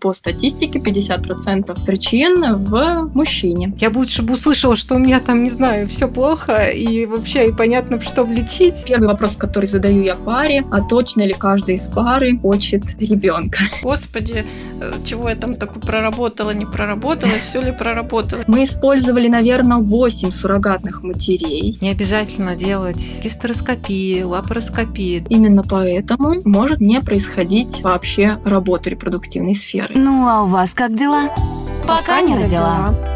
По 0.00 0.12
статистике 0.14 0.78
50% 0.78 1.84
причин 1.84 2.56
в 2.56 3.10
мужчине. 3.14 3.74
Я 3.78 3.90
бы 3.90 3.98
лучше 3.98 4.22
бы 4.22 4.34
услышала, 4.34 4.76
что 4.76 4.94
у 4.94 4.98
меня 4.98 5.20
там, 5.20 5.44
не 5.44 5.50
знаю, 5.50 5.86
все 5.88 6.08
плохо 6.08 6.68
и 6.68 7.04
вообще 7.04 7.48
и 7.48 7.52
понятно, 7.52 8.00
что 8.00 8.24
лечить. 8.24 8.84
Первый 8.86 9.08
вопрос, 9.08 9.36
который 9.36 9.66
задаю 9.66 10.02
я 10.02 10.14
паре, 10.14 10.64
а 10.70 10.80
точно 10.80 11.22
ли 11.22 11.34
каждый 11.34 11.74
из 11.74 11.88
пары 11.88 12.38
хочет 12.38 12.82
ребенка? 12.98 13.58
Господи, 13.82 14.44
чего 15.04 15.28
я 15.28 15.36
там 15.36 15.54
такое 15.54 15.80
проработала, 15.82 16.50
не 16.50 16.66
проработала, 16.66 17.32
все 17.42 17.60
ли 17.60 17.72
проработала? 17.72 18.42
Мы 18.46 18.64
использовали, 18.64 19.28
наверное, 19.28 19.78
8 19.78 20.32
суррогатных 20.32 21.02
матерей. 21.02 21.78
Не 21.80 21.90
обязательно 21.90 22.56
делать 22.56 23.20
гистероскопии, 23.22 24.22
лапароскопии. 24.22 25.24
Именно 25.28 25.62
поэтому 25.62 26.36
может 26.44 26.80
не 26.80 27.00
происходить 27.00 27.82
вообще 27.82 28.38
работа 28.44 28.90
репродуктивной 28.90 29.54
сферы. 29.54 29.94
Ну 29.96 30.28
а 30.28 30.42
у 30.42 30.46
вас 30.46 30.72
как 30.72 30.96
дела? 30.96 31.28
Пока, 31.86 32.00
Пока 32.00 32.20
не 32.20 32.36
родила. 32.36 32.86
родила. 32.86 33.10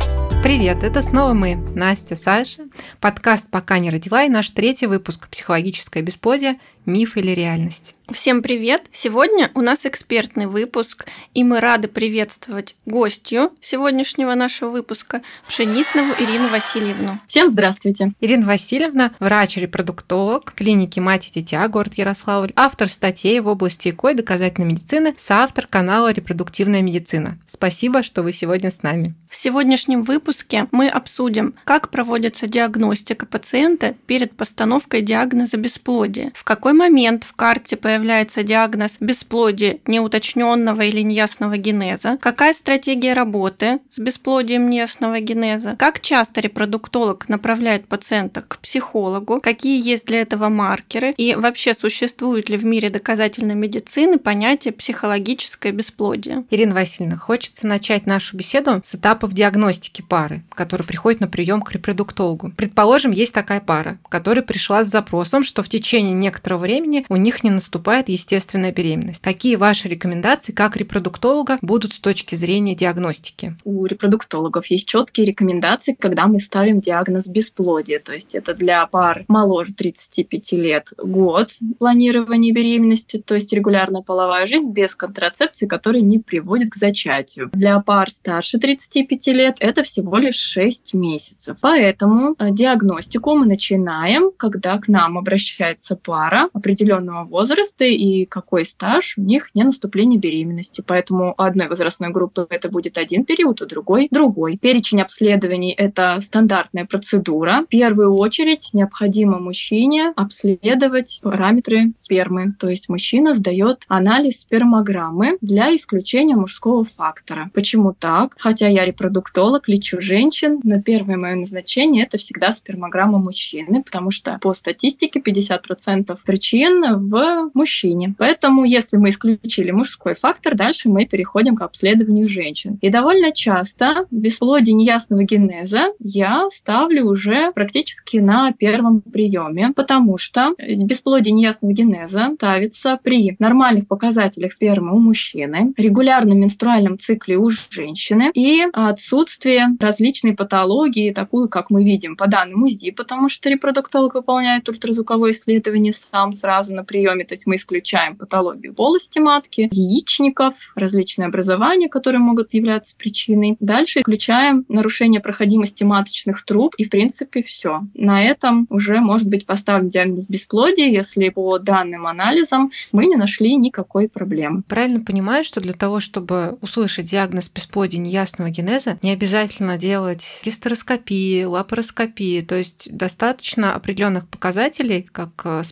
Привет, 0.45 0.83
это 0.85 1.01
снова 1.01 1.33
мы, 1.33 1.55
Настя, 1.55 2.17
Саша, 2.17 2.65
подкаст 3.01 3.47
«Пока 3.51 3.79
не 3.79 3.89
родила» 3.89 4.25
и 4.25 4.29
наш 4.29 4.51
третий 4.51 4.87
выпуск 4.87 5.27
«Психологическое 5.29 6.03
бесплодие. 6.03 6.57
Миф 6.87 7.17
или 7.17 7.33
реальность». 7.33 7.95
Всем 8.13 8.43
привет! 8.43 8.83
Сегодня 8.93 9.51
у 9.55 9.63
нас 9.63 9.87
экспертный 9.87 10.47
выпуск, 10.47 11.07
и 11.33 11.43
мы 11.43 11.61
рады 11.61 11.89
приветствовать 11.89 12.77
гостью 12.85 13.53
сегодняшнего 13.63 14.35
нашего 14.35 14.69
выпуска 14.69 15.23
Пшениснову 15.49 16.13
Ирину 16.19 16.49
Васильевну. 16.49 17.19
Всем 17.27 17.49
здравствуйте! 17.49 18.13
Ирина 18.21 18.45
Васильевна– 18.45 19.15
врач-репродуктолог 19.21 20.53
клиники 20.53 21.01
«Мать 21.01 21.29
и 21.29 21.41
дитя», 21.41 21.67
город 21.69 21.95
Ярославль, 21.95 22.53
автор 22.57 22.91
статей 22.91 23.41
в 23.41 23.49
области 23.49 23.89
ЭКО 23.89 24.09
и 24.11 24.15
доказательной 24.15 24.69
медицины, 24.69 25.15
соавтор 25.17 25.67
канала 25.67 26.13
«Репродуктивная 26.13 26.83
медицина». 26.83 27.39
Спасибо, 27.49 28.03
что 28.03 28.23
вы 28.23 28.35
сегодня 28.35 28.71
с 28.71 28.83
нами. 28.83 29.15
В 29.31 29.37
сегодняшнем 29.37 30.03
выпуске 30.03 30.69
мы 30.73 30.89
обсудим, 30.89 31.55
как 31.65 31.89
проводится 31.89 32.47
диагностика 32.47 33.25
пациента 33.25 33.95
перед 34.07 34.37
постановкой 34.37 35.01
диагноза 35.01 35.57
бесплодия, 35.57 36.31
в 36.35 36.45
какой 36.45 36.74
момент 36.75 37.25
в 37.25 37.33
карте 37.35 37.77
по 37.77 37.95
появляется 37.95 38.43
диагноз 38.43 38.97
бесплодия 38.99 39.79
неуточненного 39.87 40.81
или 40.81 41.01
неясного 41.03 41.57
генеза, 41.57 42.19
какая 42.21 42.53
стратегия 42.53 43.13
работы 43.13 43.79
с 43.89 44.01
бесплодием 44.01 44.69
неясного 44.69 45.21
генеза, 45.21 45.77
как 45.79 46.01
часто 46.01 46.41
репродуктолог 46.41 47.29
направляет 47.29 47.87
пациента 47.87 48.41
к 48.41 48.59
психологу, 48.59 49.41
какие 49.41 49.81
есть 49.81 50.07
для 50.07 50.23
этого 50.23 50.49
маркеры 50.49 51.15
и 51.17 51.37
вообще 51.37 51.73
существует 51.73 52.49
ли 52.49 52.57
в 52.57 52.65
мире 52.65 52.91
доказательной 52.91 53.55
медицины 53.55 54.19
понятие 54.19 54.73
психологическое 54.73 55.71
бесплодие. 55.71 56.45
Ирина 56.51 56.75
Васильевна, 56.75 57.17
хочется 57.17 57.69
начать 57.69 58.07
нашу 58.07 58.37
беседу 58.37 58.81
с 58.85 58.97
этапов 58.97 59.35
диагностики 59.35 60.03
пары, 60.03 60.43
которая 60.51 60.87
приходит 60.87 61.21
на 61.21 61.29
прием 61.29 61.63
к 61.63 61.71
репродуктологу. 61.71 62.51
Предположим, 62.57 63.13
есть 63.13 63.33
такая 63.33 63.61
пара, 63.61 63.99
которая 64.09 64.45
пришла 64.45 64.83
с 64.83 64.89
запросом, 64.89 65.45
что 65.45 65.63
в 65.63 65.69
течение 65.69 66.13
некоторого 66.13 66.64
времени 66.65 67.05
у 67.09 67.17
них 67.17 67.45
не 67.45 67.51
наступает 67.51 68.09
естественная 68.09 68.73
беременность. 68.73 69.21
Какие 69.23 69.57
ваши 69.57 69.89
рекомендации 69.89 70.53
как 70.53 70.77
репродуктолога 70.77 71.59
будут 71.61 71.93
с 71.93 72.01
точки 72.01 72.35
зрения 72.35 72.75
диагностики? 72.75 73.57
У 73.65 73.85
репродуктологов 73.85 74.67
есть 74.67 74.89
четкие 74.89 75.27
рекомендации, 75.27 75.95
когда 75.99 76.27
мы 76.27 76.41
ставим 76.41 76.81
диагноз 76.81 77.27
бесплодия. 77.27 78.01
То 78.01 78.15
есть 78.15 78.35
это 78.35 78.55
для 78.55 78.87
пар 78.87 79.25
моложе 79.29 79.75
35 79.75 80.53
лет 80.53 80.89
год 80.97 81.51
планирования 81.79 82.53
беременности, 82.53 83.23
то 83.25 83.35
есть 83.35 83.53
регулярная 83.53 84.03
половая 84.03 84.47
жизнь 84.47 84.71
без 84.71 84.95
контрацепции, 84.97 85.67
которая 85.67 86.03
не 86.03 86.19
приводит 86.19 86.71
к 86.71 86.77
зачатию. 86.77 87.51
Для 87.53 87.79
пар 87.81 88.11
старше 88.11 88.59
35 88.59 89.27
лет 89.29 89.57
это 89.61 89.83
всего 89.83 90.17
лишь 90.17 90.37
6 90.37 90.95
месяцев. 90.95 91.59
Поэтому 91.61 92.35
э, 92.39 92.51
диагностику 92.51 93.35
мы 93.35 93.47
начинаем, 93.47 94.31
когда 94.37 94.79
к 94.79 94.89
нам 94.89 95.19
обращается 95.19 95.97
пара 95.97 96.49
определенного 96.55 97.25
возраста, 97.25 97.85
и 97.85 98.25
какой 98.25 98.65
стаж 98.65 99.19
у 99.19 99.23
них 99.23 99.51
не 99.55 99.65
наступление 99.65 100.19
беременности. 100.19 100.83
Поэтому 100.87 101.35
у 101.37 101.43
одной 101.43 101.69
возрастной 101.69 102.11
группы 102.11 102.47
это 102.49 102.71
будет 102.71 102.97
один 102.97 103.25
период, 103.25 103.61
у 103.61 103.67
другой 103.67 104.09
другой. 104.11 104.57
Перечень 104.57 105.03
обследований– 105.03 105.73
это 105.77 106.19
стандартная 106.21 106.87
процедура. 106.87 107.65
В 107.67 107.69
первую 107.69 108.15
очередь 108.15 108.71
необходимо 108.73 109.39
мужчине 109.39 110.13
обследовать 110.17 111.21
параметры 111.23 111.93
спермы. 111.97 112.55
То 112.59 112.69
есть 112.69 112.89
мужчина 112.89 113.35
сдает 113.35 113.85
анализ 113.89 114.41
спермограммы 114.41 115.39
для 115.41 115.75
исключения 115.75 116.37
мужского 116.37 116.85
фактора. 116.85 117.51
Почему 117.53 117.93
так? 117.93 118.37
Хотя 118.39 118.69
я 118.69 118.85
репродуктолог, 118.85 119.69
лечу 119.69 120.01
женщин, 120.01 120.61
но 120.63 120.81
первое 120.81 121.17
мое 121.17 121.35
назначение– 121.35 122.05
это 122.07 122.17
всегда 122.17 122.53
спермограмма 122.53 123.19
мужчины, 123.19 123.83
потому 123.83 124.11
что 124.11 124.39
по 124.41 124.55
статистике 124.55 125.21
50% 125.21 126.17
причин 126.25 126.44
в 126.53 127.51
мужчине. 127.55 128.15
Поэтому, 128.19 128.65
если 128.65 128.97
мы 128.97 129.11
исключили 129.11 129.71
мужской 129.71 130.15
фактор, 130.15 130.55
дальше 130.55 130.89
мы 130.89 131.07
переходим 131.07 131.57
к 131.57 131.63
обследованию 131.63 132.29
женщин. 132.29 132.79
И 132.81 132.91
довольно 132.91 133.33
часто 133.33 134.07
бесплодие 134.11 134.75
неясного 134.75 135.23
генеза 135.23 135.93
я 136.01 136.49
ставлю 136.51 137.07
уже 137.07 137.53
практически 137.53 138.19
на 138.19 138.53
первом 138.53 139.01
приеме, 139.01 139.73
потому 139.75 140.19
что 140.19 140.55
бесплодие 140.59 141.33
неясного 141.33 141.73
генеза 141.73 142.33
ставится 142.37 142.99
при 143.03 143.37
нормальных 143.39 143.89
показателях 143.89 144.53
спермы 144.53 144.95
у 144.95 144.99
мужчины, 144.99 145.73
регулярном 145.77 146.41
менструальном 146.41 146.99
цикле 146.99 147.37
у 147.37 147.51
женщины 147.51 148.31
и 148.35 148.65
отсутствие 148.73 149.69
различной 149.81 150.35
патологии, 150.35 151.13
такую, 151.13 151.49
как 151.49 151.71
мы 151.71 151.85
видим 151.85 152.17
по 152.17 152.27
данным 152.27 152.63
УЗИ, 152.65 152.91
потому 152.91 153.29
что 153.29 153.49
репродуктолог 153.49 154.15
выполняет 154.15 154.69
ультразвуковое 154.69 155.33
исследование 155.33 155.93
сам 155.93 156.34
сразу 156.37 156.75
на 156.75 156.85
приеме, 156.85 157.25
то 157.25 157.35
есть 157.35 157.47
мы 157.47 157.57
исключаем 157.57 158.17
патологию 158.17 158.75
полости 158.75 159.19
матки, 159.19 159.69
яичников, 159.73 160.73
различные 160.75 161.27
образования, 161.27 161.89
которые 161.89 162.21
могут 162.21 162.55
являться 162.55 162.97
причиной. 162.97 163.57
Дальше 163.61 164.01
исключаем 164.01 164.65
нарушение 164.69 165.21
проходимости 165.21 165.85
маточных 165.85 166.45
труб, 166.45 166.75
и 166.77 166.85
в 166.85 166.91
принципе 166.91 167.43
все. 167.43 167.83
На 167.95 168.23
этом 168.23 168.67
уже 168.71 169.01
может 169.01 169.29
быть 169.29 169.47
поставлен 169.47 169.89
диагноз 169.89 170.29
бесплодия, 170.29 170.87
если 170.87 171.29
по 171.29 171.59
данным 171.59 172.07
анализам 172.07 172.71
мы 172.93 173.07
не 173.07 173.17
нашли 173.17 173.57
никакой 173.57 174.09
проблемы. 174.09 174.63
Правильно 174.69 175.01
понимаю, 175.01 175.45
что 175.45 175.61
для 175.61 175.73
того, 175.73 176.01
чтобы 176.01 176.59
услышать 176.61 177.11
диагноз 177.11 177.49
бесплодия 177.49 178.01
неясного 178.01 178.51
генеза, 178.51 178.99
не 179.03 179.13
обязательно 179.13 179.79
делать 179.79 180.41
гистероскопии, 180.45 181.45
лапароскопии, 181.45 182.41
то 182.43 182.57
есть 182.57 182.89
достаточно 182.91 183.75
определенных 183.75 184.29
показателей, 184.29 185.03
как 185.03 185.31
э, 185.45 185.63